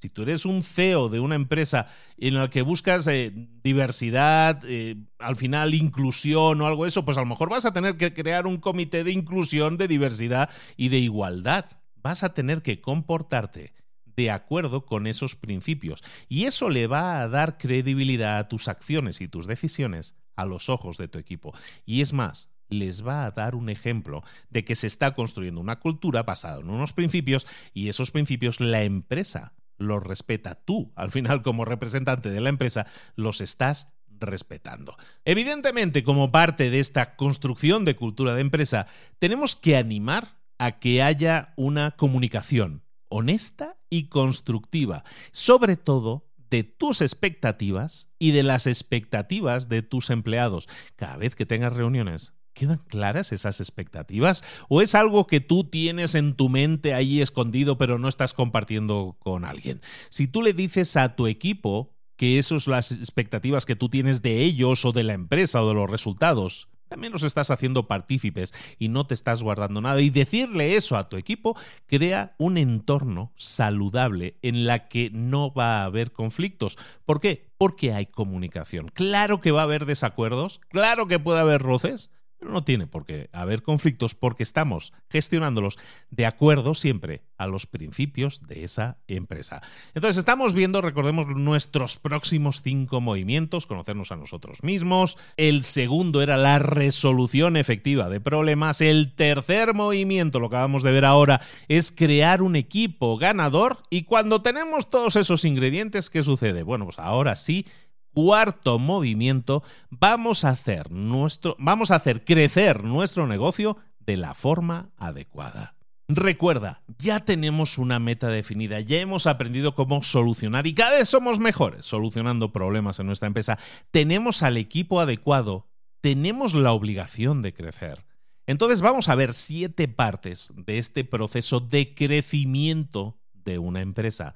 [0.01, 1.87] Si tú eres un CEO de una empresa
[2.17, 3.31] en la que buscas eh,
[3.63, 7.95] diversidad, eh, al final inclusión o algo eso, pues a lo mejor vas a tener
[7.95, 11.67] que crear un comité de inclusión, de diversidad y de igualdad.
[12.03, 13.79] Vas a tener que comportarte
[14.15, 16.03] de acuerdo con esos principios.
[16.27, 20.69] Y eso le va a dar credibilidad a tus acciones y tus decisiones a los
[20.69, 21.53] ojos de tu equipo.
[21.85, 25.79] Y es más, les va a dar un ejemplo de que se está construyendo una
[25.79, 30.55] cultura basada en unos principios y esos principios la empresa los respeta.
[30.55, 34.95] Tú, al final, como representante de la empresa, los estás respetando.
[35.25, 38.87] Evidentemente, como parte de esta construcción de cultura de empresa,
[39.19, 47.01] tenemos que animar a que haya una comunicación honesta y constructiva, sobre todo de tus
[47.01, 50.67] expectativas y de las expectativas de tus empleados.
[50.95, 54.43] Cada vez que tengas reuniones, ¿Quedan claras esas expectativas?
[54.67, 59.15] ¿O es algo que tú tienes en tu mente ahí escondido pero no estás compartiendo
[59.19, 59.81] con alguien?
[60.09, 64.21] Si tú le dices a tu equipo que esas son las expectativas que tú tienes
[64.21, 68.53] de ellos o de la empresa o de los resultados, también los estás haciendo partícipes
[68.77, 70.01] y no te estás guardando nada.
[70.01, 75.79] Y decirle eso a tu equipo crea un entorno saludable en la que no va
[75.79, 76.77] a haber conflictos.
[77.05, 77.47] ¿Por qué?
[77.57, 78.89] Porque hay comunicación.
[78.89, 83.05] Claro que va a haber desacuerdos, claro que puede haber roces, pero no tiene por
[83.05, 85.77] qué haber conflictos porque estamos gestionándolos
[86.09, 89.61] de acuerdo siempre a los principios de esa empresa.
[89.93, 95.19] Entonces estamos viendo, recordemos, nuestros próximos cinco movimientos, conocernos a nosotros mismos.
[95.37, 98.81] El segundo era la resolución efectiva de problemas.
[98.81, 103.83] El tercer movimiento, lo que acabamos de ver ahora, es crear un equipo ganador.
[103.91, 106.63] Y cuando tenemos todos esos ingredientes, ¿qué sucede?
[106.63, 107.67] Bueno, pues ahora sí
[108.13, 114.89] cuarto movimiento, vamos a hacer nuestro, vamos a hacer crecer nuestro negocio de la forma
[114.97, 115.75] adecuada.
[116.07, 121.39] Recuerda, ya tenemos una meta definida, ya hemos aprendido cómo solucionar y cada vez somos
[121.39, 123.57] mejores solucionando problemas en nuestra empresa.
[123.91, 125.69] Tenemos al equipo adecuado,
[126.01, 128.05] tenemos la obligación de crecer.
[128.45, 134.35] Entonces vamos a ver siete partes de este proceso de crecimiento de una empresa.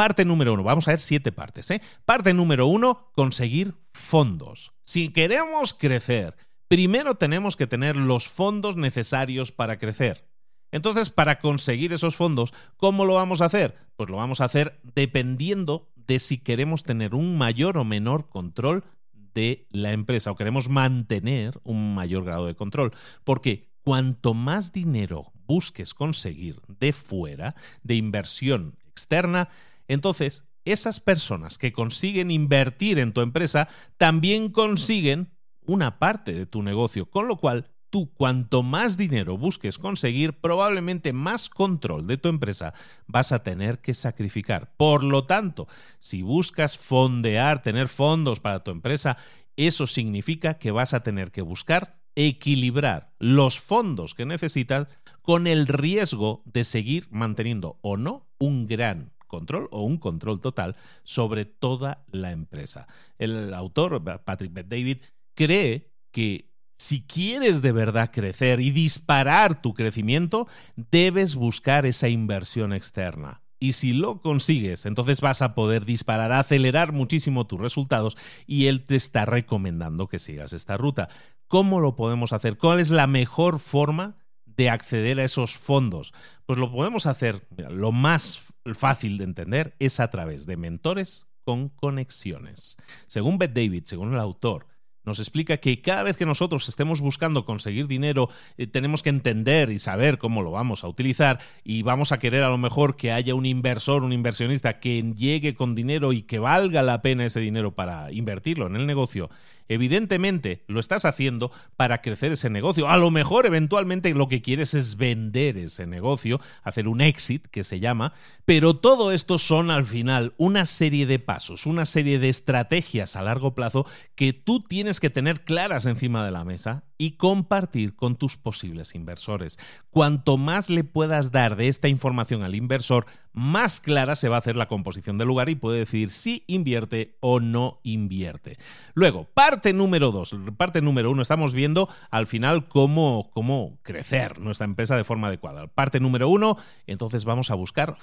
[0.00, 1.70] Parte número uno, vamos a ver siete partes.
[1.70, 1.82] ¿eh?
[2.06, 4.72] Parte número uno, conseguir fondos.
[4.82, 10.26] Si queremos crecer, primero tenemos que tener los fondos necesarios para crecer.
[10.70, 13.76] Entonces, para conseguir esos fondos, ¿cómo lo vamos a hacer?
[13.96, 18.84] Pues lo vamos a hacer dependiendo de si queremos tener un mayor o menor control
[19.12, 22.92] de la empresa o queremos mantener un mayor grado de control.
[23.22, 29.50] Porque cuanto más dinero busques conseguir de fuera, de inversión externa,
[29.90, 33.66] entonces, esas personas que consiguen invertir en tu empresa
[33.98, 39.78] también consiguen una parte de tu negocio, con lo cual tú cuanto más dinero busques
[39.78, 42.72] conseguir, probablemente más control de tu empresa
[43.08, 44.72] vas a tener que sacrificar.
[44.76, 45.66] Por lo tanto,
[45.98, 49.16] si buscas fondear, tener fondos para tu empresa,
[49.56, 54.86] eso significa que vas a tener que buscar equilibrar los fondos que necesitas
[55.20, 60.76] con el riesgo de seguir manteniendo o no un gran control o un control total
[61.04, 62.86] sobre toda la empresa.
[63.16, 64.98] El autor, Patrick David,
[65.34, 72.72] cree que si quieres de verdad crecer y disparar tu crecimiento, debes buscar esa inversión
[72.72, 73.42] externa.
[73.62, 78.16] Y si lo consigues, entonces vas a poder disparar, acelerar muchísimo tus resultados
[78.46, 81.10] y él te está recomendando que sigas esta ruta.
[81.46, 82.56] ¿Cómo lo podemos hacer?
[82.56, 84.16] ¿Cuál es la mejor forma
[84.46, 86.14] de acceder a esos fondos?
[86.46, 91.68] Pues lo podemos hacer, lo más fácil de entender es a través de mentores con
[91.68, 92.76] conexiones.
[93.06, 94.66] Según Beth David, según el autor,
[95.02, 99.70] nos explica que cada vez que nosotros estemos buscando conseguir dinero, eh, tenemos que entender
[99.70, 103.10] y saber cómo lo vamos a utilizar y vamos a querer a lo mejor que
[103.10, 107.40] haya un inversor, un inversionista que llegue con dinero y que valga la pena ese
[107.40, 109.30] dinero para invertirlo en el negocio
[109.70, 112.88] Evidentemente lo estás haciendo para crecer ese negocio.
[112.88, 117.62] A lo mejor eventualmente lo que quieres es vender ese negocio, hacer un exit que
[117.62, 118.12] se llama,
[118.50, 123.22] pero todo esto son al final una serie de pasos, una serie de estrategias a
[123.22, 123.86] largo plazo
[124.16, 128.94] que tú tienes que tener claras encima de la mesa y compartir con tus posibles
[128.94, 129.58] inversores.
[129.88, 134.40] Cuanto más le puedas dar de esta información al inversor, más clara se va a
[134.40, 138.58] hacer la composición del lugar y puede decidir si invierte o no invierte.
[138.92, 144.66] Luego, parte número dos, parte número uno, estamos viendo al final cómo, cómo crecer nuestra
[144.66, 145.68] empresa de forma adecuada.
[145.68, 147.96] Parte número uno, entonces vamos a buscar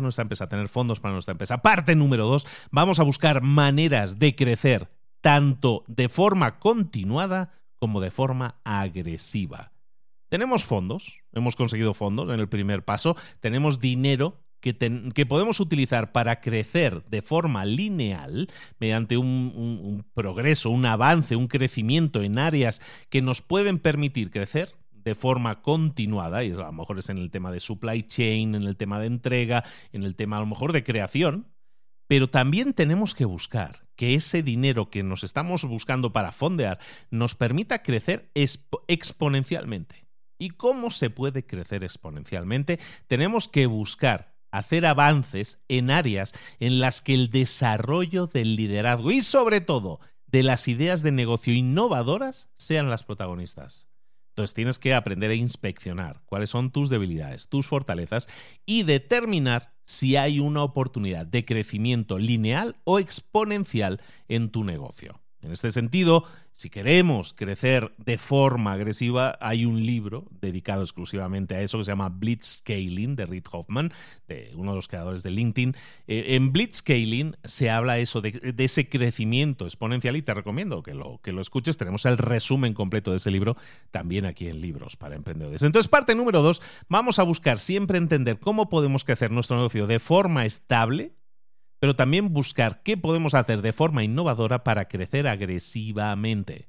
[0.00, 1.58] nuestra empresa, tener fondos para nuestra empresa.
[1.58, 4.88] Parte número dos, vamos a buscar maneras de crecer
[5.20, 9.72] tanto de forma continuada como de forma agresiva.
[10.28, 16.40] Tenemos fondos, hemos conseguido fondos en el primer paso, tenemos dinero que, podemos utilizar para
[16.40, 18.48] crecer de forma lineal
[18.80, 24.74] mediante un progreso, un avance, un crecimiento en áreas que nos pueden permitir crecer
[25.06, 28.64] de forma continuada, y a lo mejor es en el tema de supply chain, en
[28.64, 31.46] el tema de entrega, en el tema a lo mejor de creación,
[32.08, 36.80] pero también tenemos que buscar que ese dinero que nos estamos buscando para fondear
[37.12, 40.08] nos permita crecer exponencialmente.
[40.40, 42.80] ¿Y cómo se puede crecer exponencialmente?
[43.06, 49.22] Tenemos que buscar hacer avances en áreas en las que el desarrollo del liderazgo y
[49.22, 53.86] sobre todo de las ideas de negocio innovadoras sean las protagonistas.
[54.36, 58.28] Entonces tienes que aprender a inspeccionar cuáles son tus debilidades, tus fortalezas
[58.66, 65.22] y determinar si hay una oportunidad de crecimiento lineal o exponencial en tu negocio.
[65.42, 71.60] En este sentido, si queremos crecer de forma agresiva, hay un libro dedicado exclusivamente a
[71.60, 73.92] eso que se llama Blitzscaling de Reid Hoffman,
[74.26, 75.76] de uno de los creadores de LinkedIn.
[76.06, 81.20] Eh, en Blitzscaling se habla eso de, ese crecimiento exponencial y te recomiendo que lo,
[81.22, 81.76] que lo escuches.
[81.76, 83.56] Tenemos el resumen completo de ese libro
[83.90, 85.62] también aquí en Libros para Emprendedores.
[85.62, 90.00] Entonces, parte número dos, vamos a buscar siempre entender cómo podemos crecer nuestro negocio de
[90.00, 91.12] forma estable
[91.78, 96.68] pero también buscar qué podemos hacer de forma innovadora para crecer agresivamente.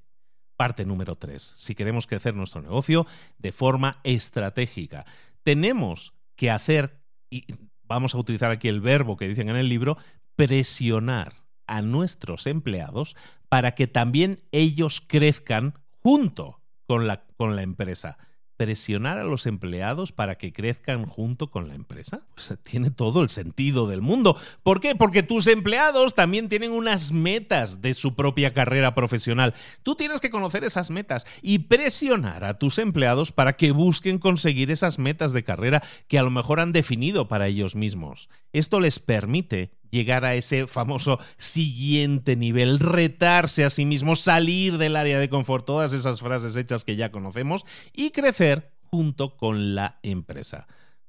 [0.56, 1.42] Parte número 3.
[1.56, 3.06] Si queremos crecer nuestro negocio
[3.38, 5.06] de forma estratégica,
[5.44, 7.46] tenemos que hacer, y
[7.84, 9.98] vamos a utilizar aquí el verbo que dicen en el libro,
[10.36, 13.16] presionar a nuestros empleados
[13.50, 18.18] para que también ellos crezcan junto con la, con la empresa
[18.58, 22.26] presionar a los empleados para que crezcan junto con la empresa?
[22.34, 24.36] Pues tiene todo el sentido del mundo.
[24.64, 24.96] ¿Por qué?
[24.96, 29.54] Porque tus empleados también tienen unas metas de su propia carrera profesional.
[29.84, 34.72] Tú tienes que conocer esas metas y presionar a tus empleados para que busquen conseguir
[34.72, 38.30] esas metas de carrera que a lo mejor han definido para ellos mismos.
[38.52, 44.96] Esto les permite llegar a ese famoso siguiente nivel, retarse a sí mismo, salir del
[44.96, 50.00] área de confort, todas esas frases hechas que ya conocemos y crecer junto con la
[50.04, 50.68] empresa.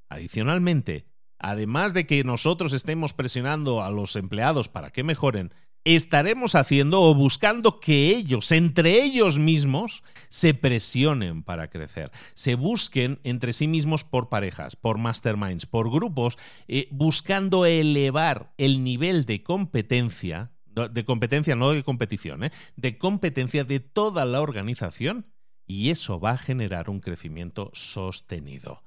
[0.09, 1.07] Adicionalmente,
[1.39, 5.53] además de que nosotros estemos presionando a los empleados para que mejoren,
[5.85, 13.21] estaremos haciendo o buscando que ellos, entre ellos mismos, se presionen para crecer, se busquen
[13.25, 19.43] entre sí mismos por parejas, por masterminds, por grupos, eh, buscando elevar el nivel de
[19.43, 25.27] competencia, de competencia, no de competición, eh, de competencia de toda la organización
[25.67, 28.83] y eso va a generar un crecimiento sostenido.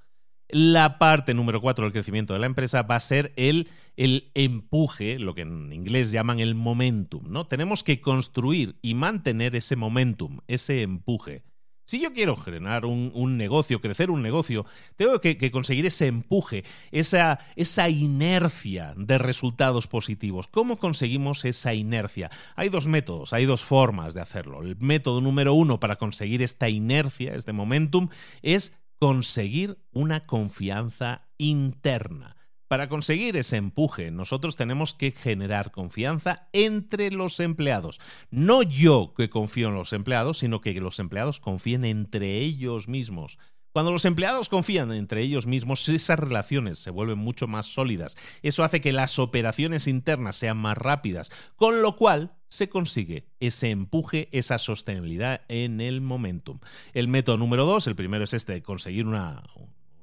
[0.51, 5.17] La parte número cuatro del crecimiento de la empresa va a ser el, el empuje,
[5.19, 7.47] lo que en inglés llaman el momentum, ¿no?
[7.47, 11.43] Tenemos que construir y mantener ese momentum, ese empuje.
[11.91, 16.63] Si yo quiero generar un, negocio, crecer un negocio, tengo que, que, conseguir ese empuje,
[16.91, 20.47] esa, esa inercia de resultados positivos.
[20.47, 22.29] ¿Cómo conseguimos esa inercia?
[22.55, 24.61] Hay dos métodos, hay dos formas de hacerlo.
[24.61, 28.07] El método número uno para conseguir esta inercia, este momentum,
[28.41, 28.71] es
[29.01, 32.37] conseguir una confianza interna.
[32.67, 37.99] Para conseguir ese empuje, nosotros tenemos que generar confianza entre los empleados.
[38.29, 43.39] No yo que confío en los empleados, sino que los empleados confíen entre ellos mismos.
[43.71, 48.15] Cuando los empleados confían entre ellos mismos, esas relaciones se vuelven mucho más sólidas.
[48.43, 53.69] Eso hace que las operaciones internas sean más rápidas, con lo cual se consigue ese
[53.69, 56.59] empuje, esa sostenibilidad en el momentum.
[56.93, 59.41] El método número dos, el primero es este, conseguir una,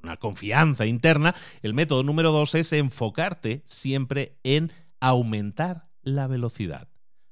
[0.03, 1.35] una confianza interna.
[1.63, 6.89] El método número dos es enfocarte siempre en aumentar la velocidad.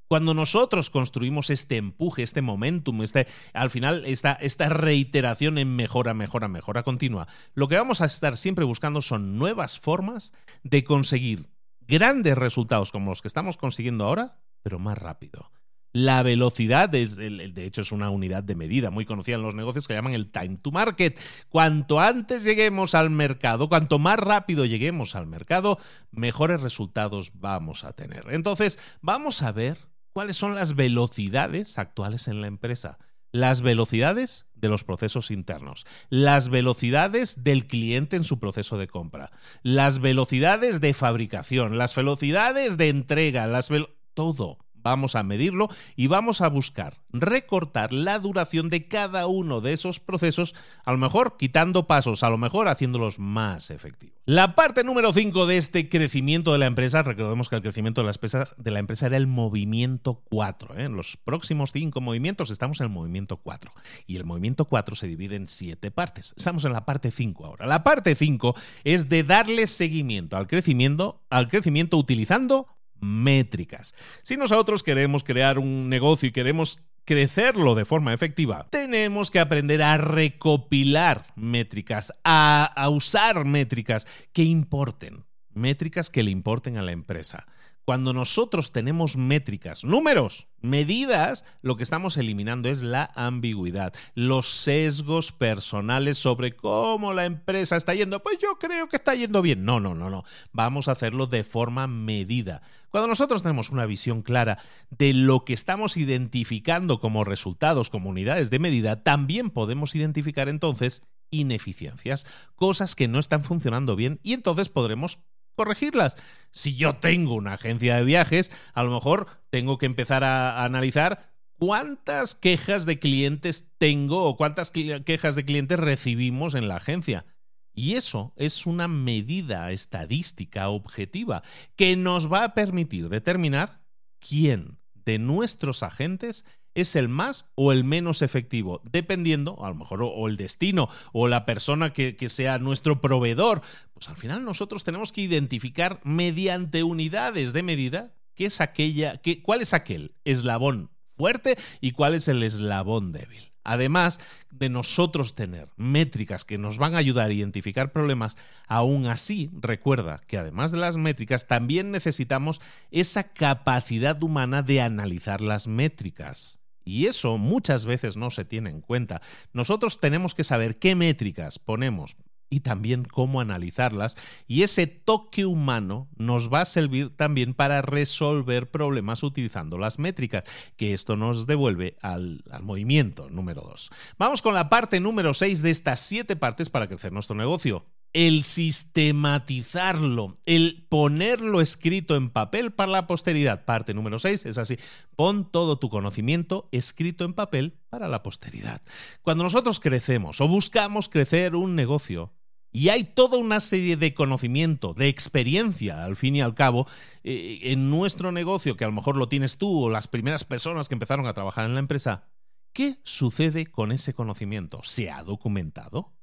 [0.06, 6.12] Cuando nosotros construimos este empuje, este momentum, este, al final esta, esta reiteración en mejora,
[6.12, 11.48] mejora, mejora continua, lo que vamos a estar siempre buscando son nuevas formas de conseguir
[11.80, 14.36] grandes resultados como los que estamos consiguiendo ahora,
[14.66, 15.52] pero más rápido.
[15.92, 19.94] La velocidad, de hecho, es una unidad de medida muy conocida en los negocios que
[19.94, 21.20] llaman el time to market.
[21.48, 25.78] Cuanto antes lleguemos al mercado, cuanto más rápido lleguemos al mercado,
[26.10, 28.24] mejores resultados vamos a tener.
[28.30, 29.78] Entonces, vamos a ver
[30.12, 32.98] cuáles son las velocidades actuales en la empresa.
[33.30, 39.30] Las velocidades de los procesos internos, las velocidades del cliente en su proceso de compra,
[39.62, 43.68] las velocidades de fabricación, las velocidades de entrega, las
[44.16, 49.72] todo vamos a medirlo y vamos a buscar recortar la duración de cada uno de
[49.72, 50.54] esos procesos,
[50.84, 54.16] a lo mejor quitando pasos, a lo mejor haciéndolos más efectivos.
[54.26, 58.06] La parte número 5 de este crecimiento de la empresa, recordemos que el crecimiento de
[58.06, 60.78] la empresa, de la empresa era el movimiento 4.
[60.78, 60.84] ¿eh?
[60.84, 63.72] En los próximos 5 movimientos estamos en el movimiento 4
[64.06, 66.34] y el movimiento 4 se divide en 7 partes.
[66.36, 67.66] Estamos en la parte 5 ahora.
[67.66, 68.54] La parte 5
[68.84, 73.94] es de darle seguimiento al crecimiento, al crecimiento utilizando métricas.
[74.22, 79.80] Si nosotros queremos crear un negocio y queremos crecerlo de forma efectiva, tenemos que aprender
[79.80, 85.24] a recopilar métricas, a, usar métricas que importen,
[85.54, 87.46] métricas que le importen a la empresa.
[87.86, 95.30] Cuando nosotros tenemos métricas, números, medidas, lo que estamos eliminando es la ambigüedad, los sesgos
[95.30, 98.24] personales sobre cómo la empresa está yendo.
[98.24, 99.64] Pues yo creo que está yendo bien.
[99.64, 100.24] No, no, no, no.
[100.50, 102.60] Vamos a hacerlo de forma medida.
[102.90, 104.58] Cuando nosotros tenemos una visión clara
[104.90, 111.04] de lo que estamos identificando como resultados, como unidades de medida, también podemos identificar entonces
[111.30, 112.26] ineficiencias,
[112.56, 115.20] cosas que no están funcionando bien y entonces podremos
[115.56, 116.16] corregirlas.
[116.52, 121.32] Si yo tengo una agencia de viajes, a lo mejor tengo que empezar a, analizar
[121.58, 127.26] cuántas quejas de clientes tengo o cuántas quejas de clientes recibimos en la agencia.
[127.72, 131.42] Y eso es una medida estadística objetiva
[131.76, 133.82] que nos va a permitir determinar
[134.18, 136.44] quién de nuestros agentes
[136.76, 141.26] es el más o el menos efectivo, dependiendo, a lo mejor, o, el destino, o
[141.26, 143.62] la persona que, sea nuestro proveedor.
[143.94, 149.42] Pues al final nosotros tenemos que identificar mediante unidades de medida qué es aquella, qué,
[149.42, 153.52] cuál es aquel eslabón fuerte y cuál es el eslabón débil.
[153.64, 154.20] Además
[154.50, 158.36] de nosotros tener métricas que nos van a ayudar a identificar problemas,
[158.68, 162.60] aún así recuerda que además de las métricas también necesitamos
[162.90, 166.60] esa capacidad humana de analizar las métricas.
[166.86, 169.20] Y eso muchas veces no se tiene en cuenta.
[169.52, 172.16] Nosotros tenemos que saber qué métricas ponemos
[172.48, 174.16] y también cómo analizarlas.
[174.46, 180.44] Y ese toque humano nos va a servir también para resolver problemas utilizando las métricas,
[180.76, 183.90] que esto nos devuelve al, movimiento número 2.
[184.16, 187.84] Vamos con la parte número 6 de estas siete partes para crecer nuestro negocio
[188.16, 193.66] el sistematizarlo, el ponerlo escrito en papel para la posteridad.
[193.66, 194.78] Parte número 6 es así.
[195.16, 198.80] Pon todo tu conocimiento escrito en papel para la posteridad.
[199.20, 202.32] Cuando nosotros crecemos o buscamos crecer un negocio,
[202.72, 206.86] y hay toda una serie de conocimiento, de experiencia, al fin y al cabo,
[207.22, 210.88] eh, en nuestro negocio, que a lo mejor lo tienes tú o las primeras personas
[210.88, 212.30] que empezaron a trabajar en la empresa.
[212.72, 214.80] ¿Qué sucede con ese conocimiento?
[214.84, 216.15] ¿Se ha documentado?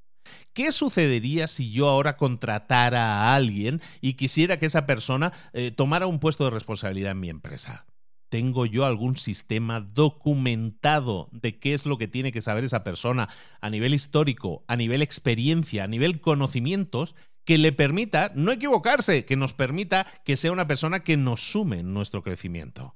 [0.54, 6.08] ¿Qué sucedería si yo ahora contratara a alguien y quisiera que esa persona eh, tomara
[6.08, 7.86] un puesto de responsabilidad en mi empresa?
[8.30, 13.30] ¿Tengo yo algún sistema documentado de qué es lo que tiene que saber esa persona
[13.62, 17.14] a nivel histórico, a nivel experiencia, a nivel conocimientos,
[17.46, 21.80] que le permita no equivocarse, que nos permita que sea una persona que nos sume
[21.80, 22.96] en nuestro crecimiento?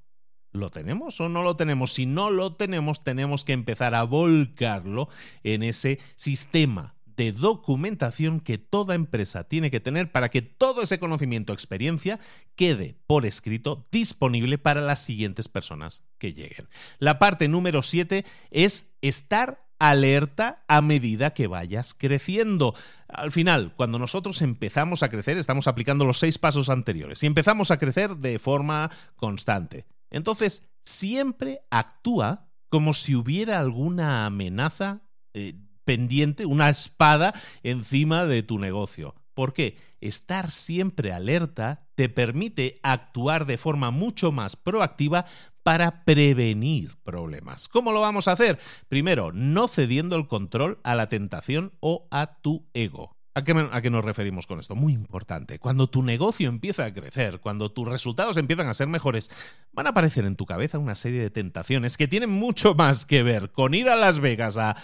[0.53, 1.93] ¿Lo tenemos o no lo tenemos?
[1.93, 5.07] Si no lo tenemos, tenemos que empezar a volcarlo
[5.43, 10.99] en ese sistema de documentación que toda empresa tiene que tener para que todo ese
[10.99, 12.20] conocimiento, experiencia,
[12.55, 16.70] quede por escrito disponible para las siguientes personas que lleguen.
[16.99, 22.76] La parte número 7 es estar alerta a medida que vayas creciendo.
[23.07, 27.72] Al final, cuando nosotros empezamos a crecer, estamos aplicando los seis pasos anteriores y empezamos
[27.72, 29.86] a crecer de forma constante.
[30.09, 35.01] Entonces, siempre actúa como si hubiera alguna amenaza
[35.34, 35.55] eh,
[35.88, 37.33] pendiente, una espada
[37.63, 39.15] encima de tu negocio.
[39.33, 39.77] ¿Por qué?
[40.01, 45.25] Estar siempre alerta te permite actuar de forma mucho más proactiva
[45.63, 47.69] para prevenir problemas.
[47.69, 48.59] ¿Cómo lo vamos a hacer?
[48.89, 53.16] Primero, no cediendo el control a la tentación o a tu ego.
[53.38, 54.73] ¿A qué, nos referimos con esto?
[54.73, 55.59] Muy importante.
[55.59, 59.29] Cuando tu negocio empieza a crecer, cuando tus resultados empiezan a ser mejores,
[59.73, 63.21] van a aparecer en tu cabeza una serie de tentaciones que tienen mucho más que
[63.21, 64.75] ver con ir a Las Vegas a,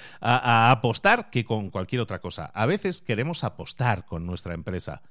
[0.69, 2.45] apostar que con cualquier otra cosa.
[2.53, 5.01] A veces queremos apostar con nuestra empresa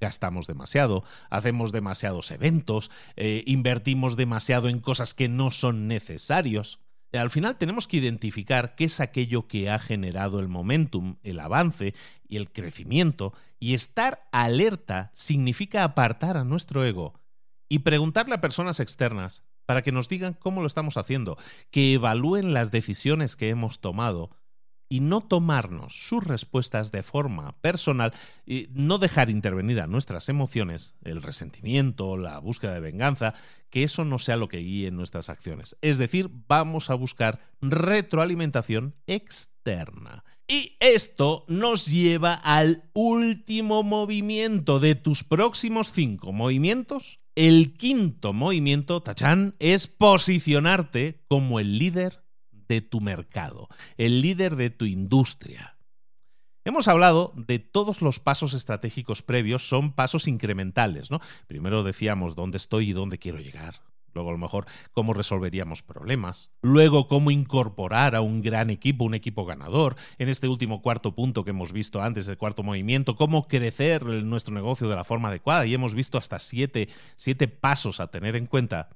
[0.00, 6.78] gastamos demasiado, hacemos demasiados eventos, eh, invertimos demasiado en cosas que no son necesarios.
[7.12, 11.94] Al final tenemos que identificar qué es aquello que ha generado el momentum, el avance
[12.26, 17.20] y el crecimiento, y estar alerta significa apartar a nuestro ego
[17.68, 21.36] y preguntarle a personas externas para que nos digan cómo lo estamos haciendo,
[21.70, 24.30] que evalúen las decisiones que hemos tomado
[24.92, 28.12] y no tomarnos sus respuestas de forma personal
[28.44, 33.32] y no dejar intervenir a nuestras emociones, el resentimiento, la búsqueda de venganza,
[33.70, 35.78] que eso no sea lo que guíe nuestras acciones.
[35.80, 40.24] Es decir, vamos a buscar retroalimentación externa.
[40.46, 47.18] Y esto nos lleva al último movimiento de tus próximos cinco movimientos.
[47.34, 52.21] El quinto movimiento, Tachán, es posicionarte como el líder
[52.68, 55.76] de tu mercado, el líder de tu industria.
[56.64, 61.20] Hemos hablado de todos los pasos estratégicos previos, son pasos incrementales, ¿no?
[61.48, 63.80] Primero decíamos dónde estoy y dónde quiero llegar.
[64.14, 69.14] luego a lo mejor cómo resolveríamos problemas, luego cómo incorporar a un gran equipo, un
[69.14, 73.48] equipo ganador, en este último cuarto punto que hemos visto antes, el cuarto movimiento, cómo
[73.48, 78.08] crecer nuestro negocio de la forma adecuada y hemos visto hasta siete, siete pasos a
[78.08, 78.90] tener en cuenta.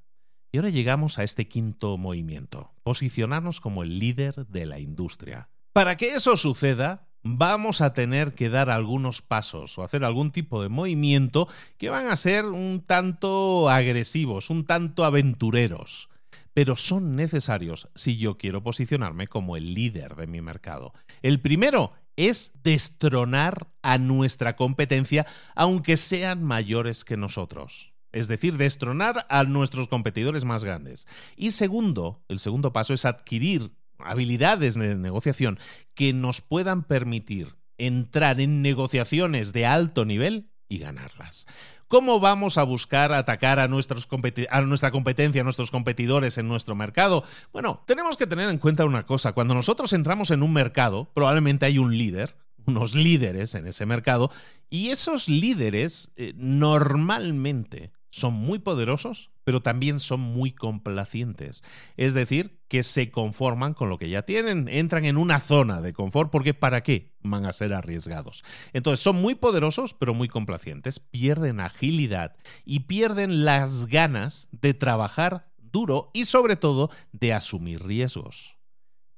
[0.53, 5.49] Y ahora llegamos a este quinto movimiento, posicionarnos como el líder de la industria.
[5.73, 10.63] Para que eso suceda, vamos a tener que dar algunos pasos o hacer algún tipo
[10.63, 16.09] de movimiento que van a ser un tanto agresivos, un tanto aventureros,
[16.55, 20.95] pero son necesarios si yo quiero posicionarme como el líder de mi mercado.
[21.21, 27.93] El primero es destronar a nuestra competencia, aunque sean mayores que nosotros.
[28.17, 31.07] Es decir, destronar a nuestros competidores más grandes.
[31.37, 35.59] Y segundo, el segundo paso es adquirir habilidades de negociación
[35.93, 41.47] que nos puedan permitir entrar en negociaciones de alto nivel y ganarlas.
[41.89, 44.09] ¿Cómo vamos a buscar atacar a, nuestros
[44.49, 47.23] a nuestra competencia, a nuestros competidores en nuestro mercado?
[47.53, 49.33] Bueno, tenemos que tener en cuenta una cosa.
[49.33, 54.31] Cuando nosotros entramos en un mercado, probablemente hay un líder, unos líderes en ese mercado,
[54.71, 61.63] y esos líderes eh, normalmente son muy poderosos, pero también son muy complacientes.
[61.99, 65.93] Es decir, que se conforman con lo que ya tienen, entran en una zona de
[65.93, 68.43] confort, porque ¿para qué van a ser arriesgados?
[68.73, 75.51] Entonces, son muy poderosos, pero muy complacientes, pierden agilidad y pierden las ganas de trabajar
[75.59, 78.56] duro y sobre todo de asumir riesgos.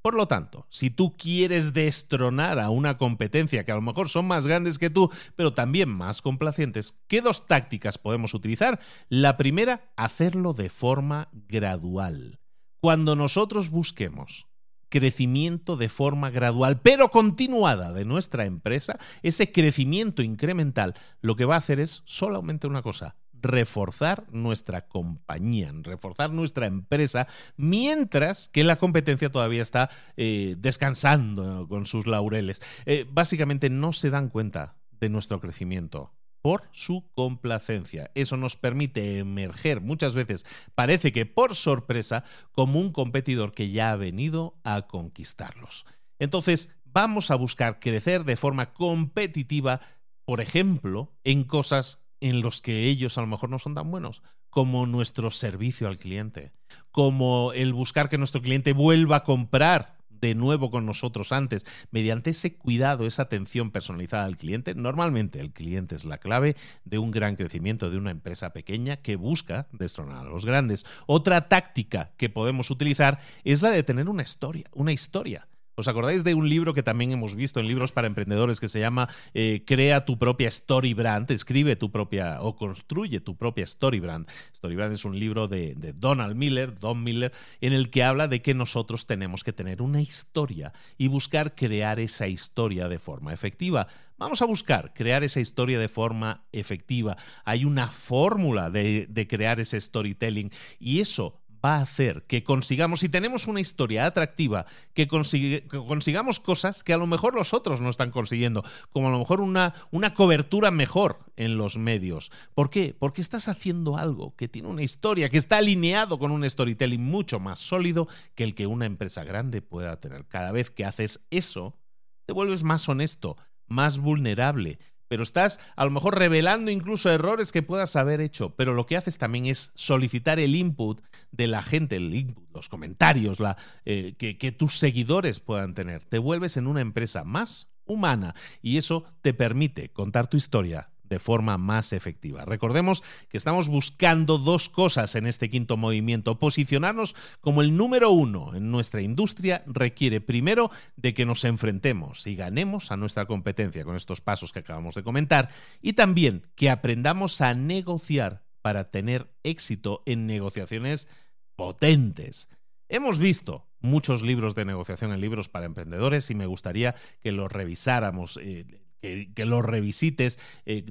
[0.09, 4.25] Por lo tanto, si tú quieres destronar a una competencia que a lo mejor son
[4.25, 8.81] más grandes que tú, pero también más complacientes, ¿qué dos tácticas podemos utilizar?
[9.11, 12.41] La primera, hacerlo de forma gradual.
[12.81, 14.47] Cuando nosotros busquemos
[14.89, 21.57] crecimiento de forma gradual, pero continuada de nuestra empresa, ese crecimiento incremental lo que va
[21.57, 27.27] a hacer es solamente una cosa, reforzar nuestra compañía, reforzar nuestra empresa,
[27.57, 32.63] mientras que la competencia todavía está eh, descansando con sus laureles.
[32.87, 38.11] Eh, básicamente no se dan cuenta de nuestro crecimiento por su complacencia.
[38.15, 43.93] Eso nos permite emerger muchas veces, parece que por sorpresa, como un competidor que ya
[43.93, 45.85] ha venido a conquistarlos.
[46.19, 49.81] Entonces, vamos a buscar crecer de forma competitiva,
[50.25, 54.23] por ejemplo, en cosas en los que ellos a lo mejor no son tan buenos,
[54.51, 56.53] como nuestro servicio al cliente,
[56.91, 62.31] como el buscar que nuestro cliente vuelva a comprar de nuevo con nosotros antes, mediante
[62.31, 64.75] ese cuidado, esa atención personalizada al cliente.
[64.75, 69.17] Normalmente el cliente es la clave de un gran crecimiento de una empresa pequeña que
[69.17, 70.85] busca destronar a los grandes.
[71.07, 75.49] Otra táctica que podemos utilizar es la de tener una historia, una historia.
[75.79, 78.81] ¿Os acordáis de un libro que también hemos visto en libros para emprendedores que se
[78.81, 81.31] llama eh, Crea tu propia story brand?
[81.31, 84.29] Escribe tu propia o construye tu propia story brand.
[84.53, 88.43] Story brand es un libro de, Donald Miller, Don Miller, en el que habla de
[88.43, 93.87] que nosotros tenemos que tener una historia y buscar crear esa historia de forma efectiva.
[94.17, 97.17] Vamos a buscar crear esa historia de forma efectiva.
[97.45, 100.51] Hay una fórmula de crear ese storytelling
[100.81, 104.65] y eso va a hacer que consigamos, si tenemos una historia atractiva,
[104.95, 109.19] que, consigamos cosas que a lo mejor los otros no están consiguiendo, como a lo
[109.19, 112.33] mejor una, una cobertura mejor en los medios.
[112.55, 112.97] ¿Por qué?
[112.99, 117.39] Porque estás haciendo algo que tiene una historia, que está alineado con un storytelling mucho
[117.39, 120.27] más sólido que el que una empresa grande pueda tener.
[120.27, 121.77] Cada vez que haces eso,
[122.25, 124.79] te vuelves más honesto, más vulnerable,
[125.09, 128.97] pero estás a lo mejor revelando incluso errores que puedas haber hecho, pero lo que
[128.97, 131.01] haces también es solicitar el input
[131.33, 136.05] de la gente, el input, los comentarios, la, eh, que, que tus seguidores puedan tener.
[136.05, 141.19] Te vuelves en una empresa más humana y eso te permite contar tu historia de
[141.19, 142.45] forma más efectiva.
[142.45, 146.39] Recordemos que estamos buscando dos cosas en este quinto movimiento.
[146.39, 152.35] Posicionarnos como el número uno en nuestra industria requiere primero de que nos enfrentemos y
[152.37, 155.49] ganemos a nuestra competencia con estos pasos que acabamos de comentar
[155.81, 161.09] y también que aprendamos a negociar para tener éxito en negociaciones
[161.57, 162.49] potentes.
[162.89, 167.51] Hemos visto muchos libros de negociación en libros para emprendedores y me gustaría que los
[167.51, 168.39] revisáramos.
[168.43, 168.67] Eh,
[169.01, 170.39] que, lo revisites.
[170.67, 170.85] Eh,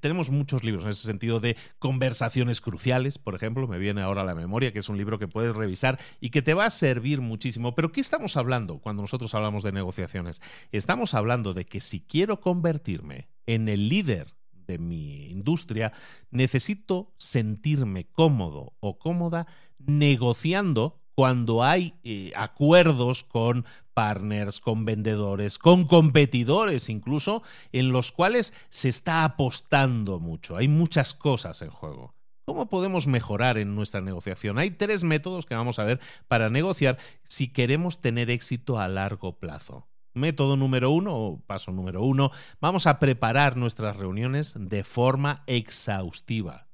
[0.00, 4.24] tenemos muchos libros en ese sentido de conversaciones cruciales, por ejemplo, me viene ahora a
[4.24, 7.20] la memoria, que es un libro que puedes revisar y que te va a servir
[7.20, 7.74] muchísimo.
[7.74, 10.40] Pero ¿qué estamos hablando cuando nosotros hablamos de negociaciones?
[10.72, 15.92] Estamos hablando de que si quiero convertirme en el líder de mi industria,
[16.30, 19.46] necesito sentirme cómodo o cómoda
[19.78, 27.42] negociando cuando hay eh, acuerdos con partners, con vendedores, con competidores incluso,
[27.72, 30.56] en los cuales se está apostando mucho.
[30.56, 32.14] Hay muchas cosas en juego.
[32.46, 34.58] ¿Cómo podemos mejorar en nuestra negociación?
[34.58, 39.38] Hay tres métodos que vamos a ver para negociar si queremos tener éxito a largo
[39.38, 39.90] plazo.
[40.14, 42.30] Método número uno, o paso número uno,
[42.62, 46.70] vamos a preparar nuestras reuniones de forma exhaustiva.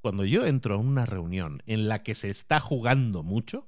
[0.00, 3.66] Cuando yo entro a una reunión en la que se está jugando mucho,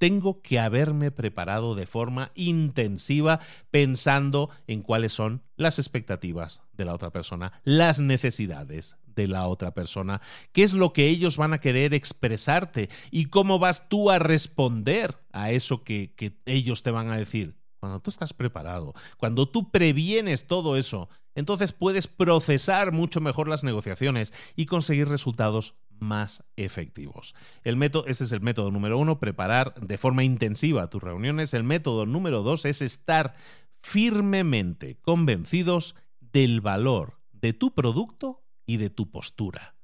[0.00, 3.38] tengo que haberme preparado de forma intensiva
[3.70, 9.74] pensando en cuáles son las expectativas de la otra persona, las necesidades de la otra
[9.74, 10.22] persona,
[10.52, 15.18] qué es lo que ellos van a querer expresarte y cómo vas tú a responder
[15.32, 17.56] a eso que, que ellos te van a decir.
[17.78, 23.64] Cuando tú estás preparado, cuando tú previenes todo eso, entonces puedes procesar mucho mejor las
[23.64, 27.34] negociaciones y conseguir resultados más efectivos.
[27.62, 31.54] El método, ese es el método número uno, preparar de forma intensiva tus reuniones.
[31.54, 33.34] El método número dos es estar
[33.82, 39.79] firmemente convencidos del valor de tu producto y de tu postura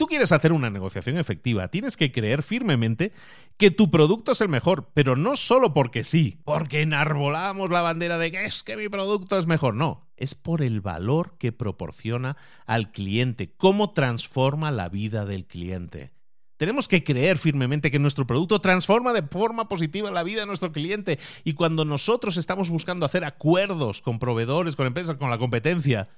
[0.00, 3.12] tú quieres hacer una negociación efectiva, tienes que creer firmemente
[3.58, 8.16] que tu producto es el mejor, pero no solo porque sí, porque enarbolamos la bandera
[8.16, 12.38] de que es que mi producto es mejor, no, es por el valor que proporciona
[12.64, 16.14] al cliente, cómo transforma la vida del cliente.
[16.56, 20.72] Tenemos que creer firmemente que nuestro producto transforma de forma positiva la vida de nuestro
[20.72, 26.08] cliente y cuando nosotros estamos buscando hacer acuerdos con proveedores, con empresas, con la competencia,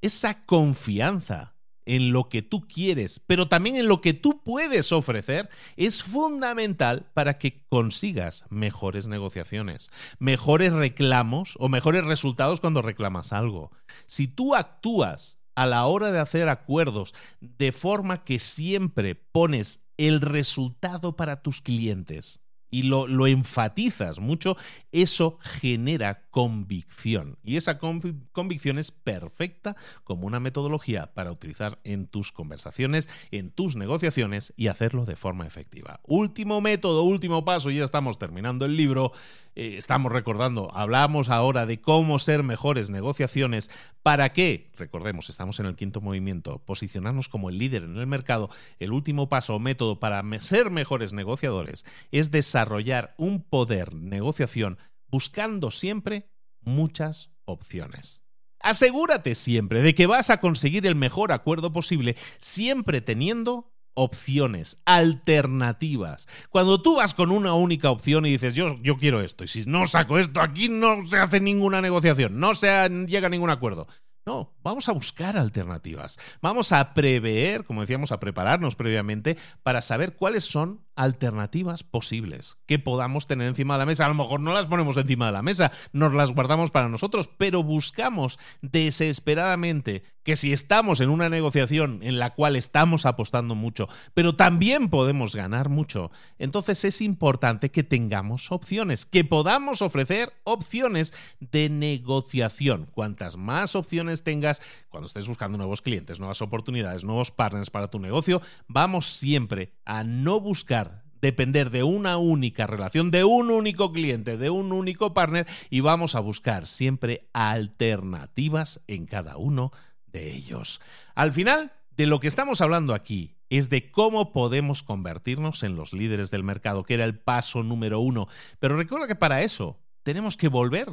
[0.00, 1.55] esa confianza
[1.86, 7.06] en lo que tú quieres, pero también en lo que tú puedes ofrecer, es fundamental
[7.14, 13.70] para que consigas mejores negociaciones, mejores reclamos o mejores resultados cuando reclamas algo.
[14.06, 20.20] Si tú actúas a la hora de hacer acuerdos de forma que siempre pones el
[20.20, 24.56] resultado para tus clientes, y lo, lo, enfatizas mucho,
[25.02, 27.38] eso genera convicción.
[27.44, 33.76] Y esa convicción es perfecta como una metodología para utilizar en tus conversaciones, en tus
[33.76, 36.00] negociaciones y hacerlo de forma efectiva.
[36.04, 39.12] Último método, último paso, ya estamos terminando el libro.
[39.54, 43.70] Eh, estamos recordando, hablamos ahora de cómo ser mejores negociaciones.
[44.02, 44.68] ¿Para qué?
[44.76, 48.50] Recordemos, estamos en el quinto movimiento, posicionarnos como el líder en el mercado.
[48.78, 54.78] El último paso o método para ser mejores negociadores es desarrollar un poder negociación
[55.08, 56.30] buscando siempre
[56.60, 58.22] muchas opciones.
[58.60, 66.28] Asegúrate siempre de que vas a conseguir el mejor acuerdo posible, siempre teniendo opciones, alternativas.
[66.50, 69.64] Cuando tú vas con una única opción y dices, yo, yo quiero esto, y si
[69.64, 73.86] no saco esto, aquí no se hace ninguna negociación, no se llega a ningún acuerdo.
[74.26, 76.18] No, vamos a buscar alternativas.
[76.42, 82.78] Vamos a prever, como decíamos, a prepararnos previamente para saber cuáles son alternativas posibles que
[82.78, 84.06] podamos tener encima de la mesa.
[84.06, 87.30] A lo mejor no las ponemos encima de la mesa, nos las guardamos para nosotros,
[87.38, 93.88] pero buscamos desesperadamente que si estamos en una negociación en la cual estamos apostando mucho,
[94.12, 101.14] pero también podemos ganar mucho, entonces es importante que tengamos opciones, que podamos ofrecer opciones
[101.38, 102.88] de negociación.
[102.92, 108.00] Cuantas más opciones tengas, cuando estés buscando nuevos clientes, nuevas oportunidades, nuevos partners para tu
[108.00, 110.85] negocio, vamos siempre a no buscar
[111.20, 116.14] depender de una única relación, de un único cliente, de un único partner y vamos
[116.14, 119.72] a buscar siempre alternativas en cada uno
[120.06, 120.80] de ellos.
[121.14, 125.92] Al final, de lo que estamos hablando aquí es de cómo podemos convertirnos en los
[125.92, 128.28] líderes del mercado, que era el paso número uno.
[128.58, 130.88] Pero recuerda que para eso tenemos que volver,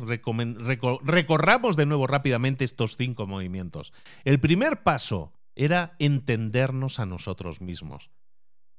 [1.03, 3.93] recorramos de nuevo rápidamente estos cinco movimientos.
[4.24, 8.09] El primer paso era entendernos a nosotros mismos.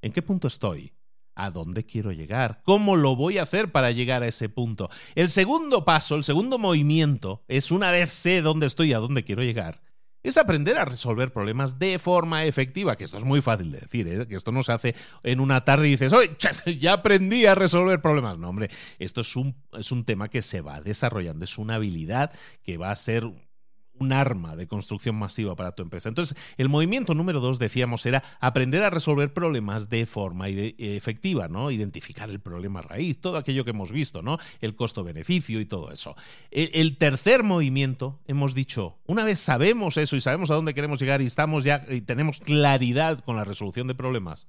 [0.02, 0.92] ¿En qué punto estoy?
[1.34, 2.60] ¿A dónde quiero llegar?
[2.64, 4.88] ¿Cómo lo voy a hacer para llegar a ese punto?
[5.14, 9.24] El segundo paso, el segundo movimiento, es una vez sé dónde estoy y a dónde
[9.24, 9.82] quiero llegar,
[10.24, 14.08] es aprender a resolver problemas de forma efectiva, que esto es muy fácil de decir,
[14.08, 14.26] ¿eh?
[14.26, 16.34] que esto no se hace en una tarde y dices, oye,
[16.80, 18.38] ya aprendí a resolver problemas.
[18.38, 22.32] No, hombre, esto es un, es un tema que se va desarrollando, es una habilidad
[22.62, 23.30] que va a ser
[23.98, 26.08] un arma de construcción masiva para tu empresa.
[26.08, 31.70] Entonces, el movimiento número dos, decíamos, era aprender a resolver problemas de forma efectiva, ¿no?
[31.70, 34.38] Identificar el problema raíz, todo aquello que hemos visto, ¿no?
[34.60, 36.16] El costo-beneficio y todo eso.
[36.50, 41.00] El, el, tercer movimiento, hemos dicho, una vez sabemos eso y sabemos a dónde queremos
[41.00, 44.46] llegar y estamos ya y tenemos claridad con la resolución de problemas,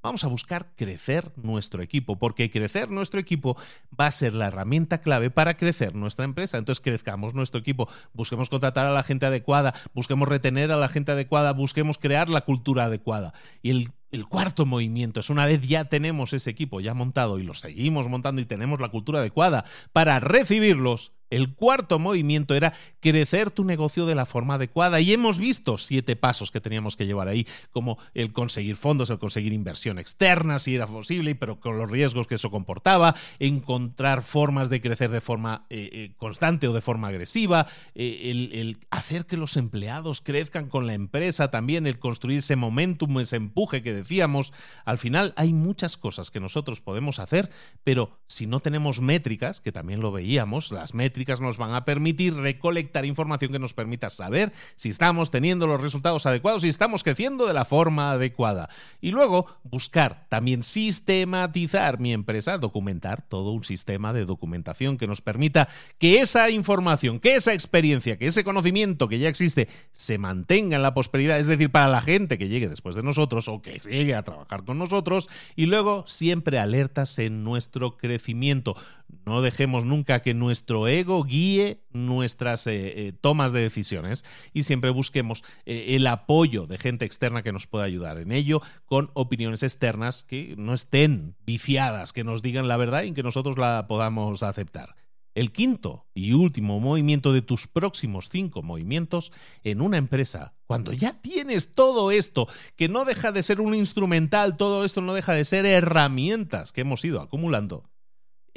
[0.00, 3.56] Vamos a buscar crecer nuestro equipo, porque crecer nuestro equipo
[3.98, 6.56] va a ser la herramienta clave para crecer nuestra empresa.
[6.56, 11.12] Entonces, crezcamos nuestro equipo, busquemos contratar a la gente adecuada, busquemos retener a la gente
[11.12, 13.34] adecuada, busquemos crear la cultura adecuada.
[13.60, 17.52] Y el, cuarto movimiento es una vez ya tenemos ese equipo ya montado y lo
[17.52, 23.64] seguimos montando y tenemos la cultura adecuada para recibirlos, El cuarto movimiento era crecer tu
[23.64, 27.46] negocio de la forma adecuada y hemos visto siete pasos que teníamos que llevar ahí,
[27.70, 32.26] como el conseguir fondos, el conseguir inversión externa, si era posible, pero con los riesgos
[32.26, 37.08] que eso comportaba, encontrar formas de crecer de forma eh, eh, constante o de forma
[37.08, 42.38] agresiva, eh, el, el hacer que los empleados crezcan con la empresa, también el construir
[42.38, 44.52] ese momentum, ese empuje que decíamos.
[44.84, 47.50] Al final hay muchas cosas que nosotros podemos hacer,
[47.84, 52.34] pero si no tenemos métricas, que también lo veíamos, las métricas, nos van a permitir
[52.34, 57.46] recolectar información que nos permita saber si estamos teniendo los resultados adecuados, si estamos creciendo
[57.46, 58.68] de la forma adecuada.
[59.00, 65.20] Y luego buscar también sistematizar mi empresa, documentar todo un sistema de documentación que nos
[65.20, 70.76] permita que esa información, que esa experiencia, que ese conocimiento que ya existe se mantenga
[70.76, 73.78] en la prosperidad, es decir, para la gente que llegue después de nosotros o que
[73.78, 78.76] llegue a trabajar con nosotros y luego siempre alertas en nuestro crecimiento.
[79.24, 84.90] No dejemos nunca que nuestro ego guíe nuestras eh, eh, tomas de decisiones y siempre
[84.90, 89.62] busquemos eh, el apoyo de gente externa que nos pueda ayudar en ello con opiniones
[89.62, 94.42] externas que no estén viciadas, que nos digan la verdad y que nosotros la podamos
[94.42, 94.96] aceptar.
[95.34, 99.30] El quinto y último movimiento de tus próximos cinco movimientos
[99.62, 104.56] en una empresa, cuando ya tienes todo esto, que no deja de ser un instrumental,
[104.56, 107.84] todo esto no deja de ser herramientas que hemos ido acumulando,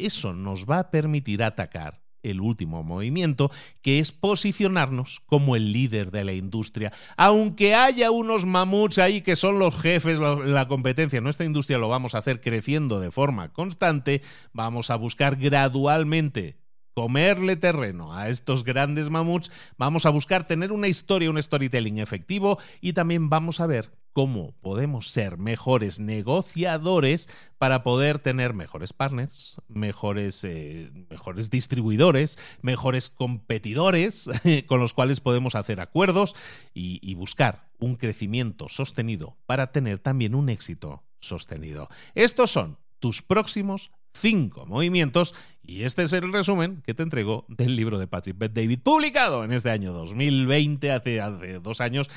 [0.05, 6.11] eso nos va a permitir atacar el último movimiento, que es posicionarnos como el líder
[6.11, 6.91] de la industria.
[7.17, 12.15] Aunque haya unos mamuts ahí que son los jefes la competencia, nuestra industria lo vamos
[12.15, 14.21] a hacer creciendo de forma constante,
[14.53, 16.57] vamos a buscar gradualmente
[16.93, 22.59] comerle terreno a estos grandes mamuts, vamos a buscar tener una historia, un storytelling efectivo
[22.81, 29.61] y también vamos a ver cómo podemos ser mejores negociadores para poder tener mejores partners,
[29.67, 34.29] mejores, eh, mejores distribuidores, mejores competidores
[34.67, 36.35] con los cuales podemos hacer acuerdos
[36.73, 41.89] y, y buscar un crecimiento sostenido para tener también un éxito sostenido.
[42.15, 45.33] Estos son tus próximos cinco movimientos
[45.71, 49.45] y este es el resumen que te entrego del libro de Patrick Beth David, publicado
[49.45, 52.09] en este año 2020, hace, hace dos años,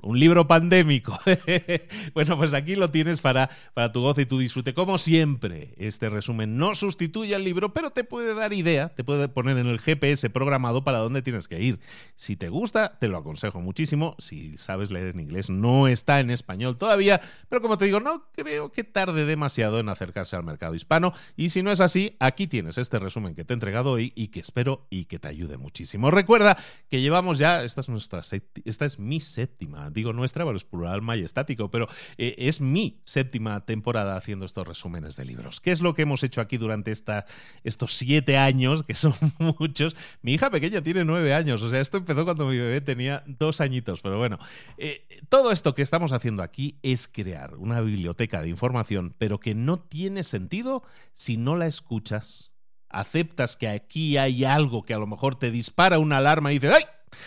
[0.00, 1.18] un, libro pandémico.
[2.14, 4.72] bueno, pues aquí lo tienes para, para tu gozo y tu disfrute.
[4.72, 9.28] Como siempre, este resumen no sustituye al libro, pero te puede dar idea, te puede
[9.28, 11.80] poner en el GPS programado para dónde tienes que ir.
[12.16, 14.16] Si te gusta, te lo aconsejo muchísimo.
[14.18, 18.30] Si sabes leer en inglés, no está en español todavía, pero como te digo, no
[18.32, 21.12] creo que tarde demasiado en acercarse al mercado hispano.
[21.36, 24.28] Y si no es así, aquí tienes este resumen que te he entregado hoy y
[24.28, 26.10] que espero y que te ayude muchísimo.
[26.10, 26.56] Recuerda
[26.88, 28.20] que llevamos ya, esta es, nuestra,
[28.64, 31.88] esta es mi séptima, digo nuestra, pero es plural majestático, pero
[32.18, 35.60] eh, es mi séptima temporada haciendo estos resúmenes de libros.
[35.60, 37.26] ¿Qué es lo que hemos hecho aquí durante esta,
[37.62, 39.96] estos siete años, que son muchos?
[40.22, 43.60] Mi hija pequeña tiene nueve años, o sea, esto empezó cuando mi bebé tenía dos
[43.60, 44.38] añitos, pero bueno,
[44.78, 49.54] eh, todo esto que estamos haciendo aquí es crear una biblioteca de información, pero que
[49.54, 50.82] no tiene sentido
[51.12, 52.53] si no la escuchas
[52.98, 56.76] aceptas que aquí hay algo que a lo mejor te dispara una alarma y dices,
[56.76, 56.84] ¡ay!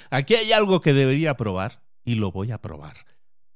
[0.10, 2.98] Aquí hay algo que debería probar y lo voy a probar.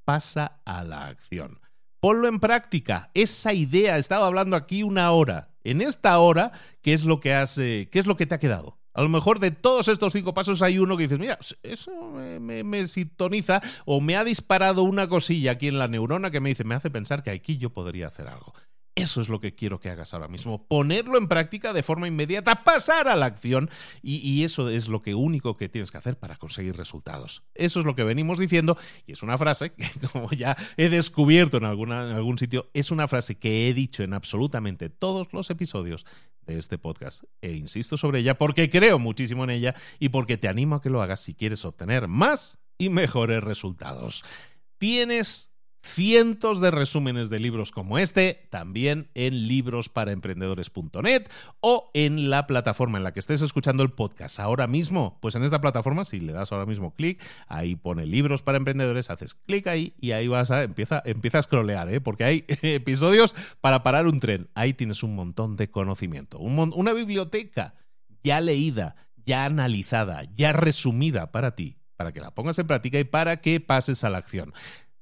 [0.05, 1.59] Pasa a la acción.
[1.99, 3.11] Ponlo en práctica.
[3.13, 5.49] Esa idea, he estado hablando aquí una hora.
[5.63, 6.51] En esta hora,
[6.81, 8.79] ¿qué es lo que has, qué es lo que te ha quedado?
[8.93, 12.63] A lo mejor de todos estos cinco pasos hay uno que dices, mira, eso me,
[12.63, 16.65] me, sintoniza o me ha disparado una cosilla aquí en la neurona que me dice,
[16.65, 18.53] me hace pensar que aquí yo podría hacer algo.
[18.95, 22.65] Eso es lo que quiero que hagas ahora mismo, ponerlo en práctica de forma inmediata,
[22.65, 23.69] pasar a la acción
[24.01, 27.43] y, eso es lo que único que tienes que hacer para conseguir resultados.
[27.55, 28.77] Eso es lo que venimos diciendo
[29.07, 33.37] y es una frase que como ya he descubierto en, algún sitio, es una frase
[33.37, 36.05] que he dicho en absolutamente todos los episodios
[36.45, 40.49] de este podcast e insisto sobre ella porque creo muchísimo en ella y porque te
[40.49, 44.23] animo a que lo hagas si quieres obtener más y mejores resultados.
[44.77, 45.50] Tienes
[45.81, 51.27] cientos de resúmenes de libros como este, también en librosparaemprendedores.net
[51.59, 55.17] o en la plataforma en la que estés escuchando el podcast ahora mismo.
[55.21, 59.09] Pues en esta plataforma, si le das ahora mismo clic, ahí pone libros para emprendedores,
[59.09, 62.01] haces clic ahí y ahí vas a empieza, empieza a scrollear, ¿eh?
[62.01, 64.49] porque hay episodios para parar un tren.
[64.53, 67.75] Ahí tienes un montón de conocimiento, una biblioteca
[68.23, 73.03] ya leída, ya analizada, ya resumida para ti, para que la pongas en práctica y
[73.03, 74.53] para que pases a la acción.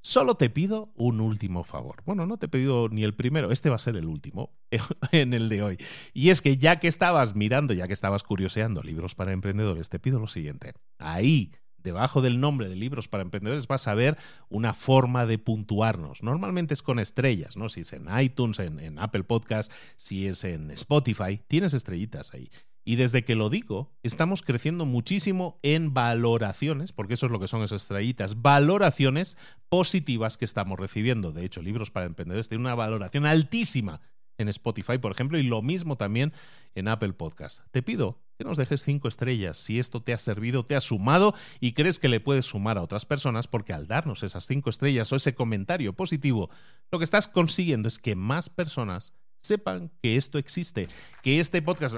[0.02, 2.04] Solo te pido un último favor.
[2.06, 4.52] Bueno, no te he pedido ni el primero, este va a ser el último
[5.12, 5.78] en el de hoy.
[6.14, 10.00] Y es que ya que estabas mirando, ya que estabas curioseando libros para emprendedores, te
[10.00, 10.74] pido lo siguiente.
[11.00, 16.24] Ahí, debajo del nombre de libros para emprendedores, vas a ver una forma de puntuarnos.
[16.24, 17.68] Normalmente es con estrellas, ¿no?
[17.68, 22.50] Si es en iTunes, en, Apple Podcast, si es en Spotify, tienes estrellitas ahí.
[22.86, 27.48] Y desde que lo digo, estamos creciendo muchísimo en valoraciones, porque eso es lo que
[27.48, 29.38] son esas estrellitas, valoraciones
[29.70, 31.32] positivas que estamos recibiendo.
[31.32, 34.02] De hecho, Libros para Emprendedores tiene una valoración altísima
[34.40, 36.34] en Spotify, por ejemplo, y lo mismo también
[36.74, 37.60] en Apple Podcast.
[37.72, 41.36] Te pido que nos dejes cinco estrellas si esto te ha servido, te ha sumado
[41.60, 45.12] y crees que le puedes sumar a otras personas, porque al darnos esas cinco estrellas
[45.12, 46.50] o ese comentario positivo,
[46.90, 50.88] lo que estás consiguiendo es que más personas sepan que esto existe,
[51.22, 51.96] que este podcast,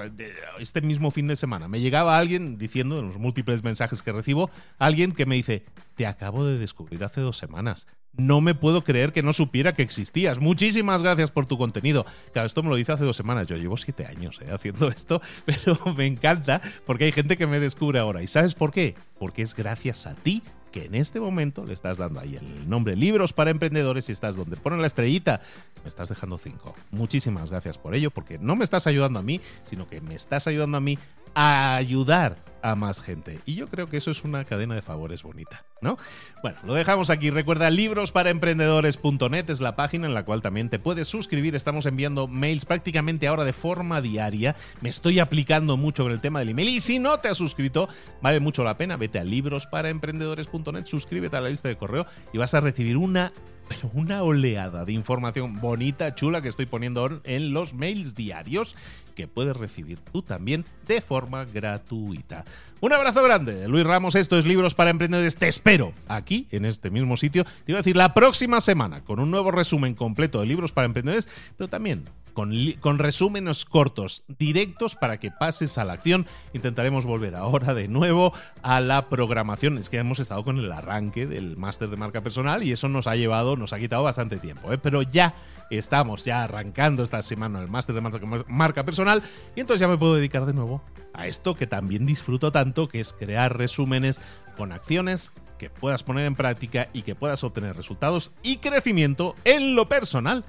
[0.60, 4.50] este mismo fin de semana, me llegaba alguien diciendo en los múltiples mensajes que recibo,
[4.78, 5.66] alguien que me dice,
[5.96, 7.88] te acabo de descubrir hace dos semanas.
[8.14, 10.39] No me puedo creer que no supiera que existías.
[10.39, 12.06] Muchísimas gracias por tu contenido.
[12.34, 13.48] Claro, esto me lo dice hace dos semanas.
[13.48, 17.62] Yo llevo siete años eh, haciendo esto, pero me encanta porque hay gente que me
[17.62, 18.22] descubre ahora.
[18.22, 18.96] ¿Y sabes por qué?
[19.18, 22.95] Porque es gracias a ti que en este momento le estás dando ahí el nombre
[22.95, 25.41] Libros para Emprendedores y estás donde pone la estrellita,
[25.84, 26.74] me estás dejando cinco.
[26.91, 30.47] Muchísimas gracias por ello, porque no me estás ayudando a mí, sino que me estás
[30.47, 30.97] ayudando a mí
[31.36, 33.40] a ayudar a más gente.
[33.46, 35.98] Y yo creo que eso es una cadena de favores bonita, ¿no?
[36.42, 37.30] Bueno, lo dejamos aquí.
[37.30, 41.56] Recuerda, librosparaemprendedores.net es la página en la cual también te puedes suscribir.
[41.56, 44.56] Estamos enviando mails prácticamente ahora de forma diaria.
[44.82, 46.70] Me estoy aplicando mucho con el tema del email.
[46.70, 47.90] Y si no te has suscrito,
[48.22, 48.98] vale mucho la pena.
[48.98, 53.32] Vete a librosparaemprendedores.net, suscríbete a la lista de correo y vas a recibir una
[53.72, 58.76] pero una oleada de información bonita, chula que estoy poniendo en los mails diarios
[59.15, 62.43] que puedes recibir tú también de forma gratuita.
[62.82, 66.89] Un abrazo grande, Luis Ramos, esto es Libros para Emprendedores, te espero aquí, en este
[66.89, 70.47] mismo sitio, te iba a decir la próxima semana, con un nuevo resumen completo de
[70.47, 72.03] Libros para Emprendedores, pero también
[72.34, 76.26] con, resúmenes cortos, directos para que pases a la acción.
[76.54, 79.78] Intentaremos volver ahora de nuevo a la programación.
[79.78, 83.08] Es que hemos estado con el arranque del máster de marca personal y eso nos
[83.08, 84.72] ha llevado, nos ha quitado bastante tiempo.
[84.72, 84.78] ¿eh?
[84.78, 85.34] Pero ya
[85.70, 88.02] estamos ya arrancando esta semana el máster de
[88.48, 89.24] marca personal
[89.56, 90.82] y entonces ya me puedo dedicar de nuevo
[91.14, 94.20] a esto que también disfruto tanto, que es crear resúmenes
[94.58, 99.76] con acciones que puedas poner en práctica y que puedas obtener resultados y crecimiento en
[99.76, 100.44] lo personal.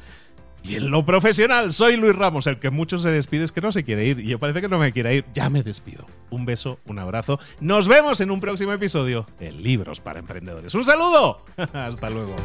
[0.65, 3.73] Y en lo profesional, soy Luis Ramos, el que muchos se despide es que no
[3.73, 4.21] se quiere ir.
[4.21, 5.25] Y yo parece que no me quiere ir.
[5.35, 6.07] Ya me despido.
[6.31, 7.41] Un beso, un abrazo.
[7.61, 10.75] Nos vemos en un próximo episodio en Libros para Emprendedores.
[10.75, 11.45] ¡Un saludo!
[11.73, 12.37] Hasta luego.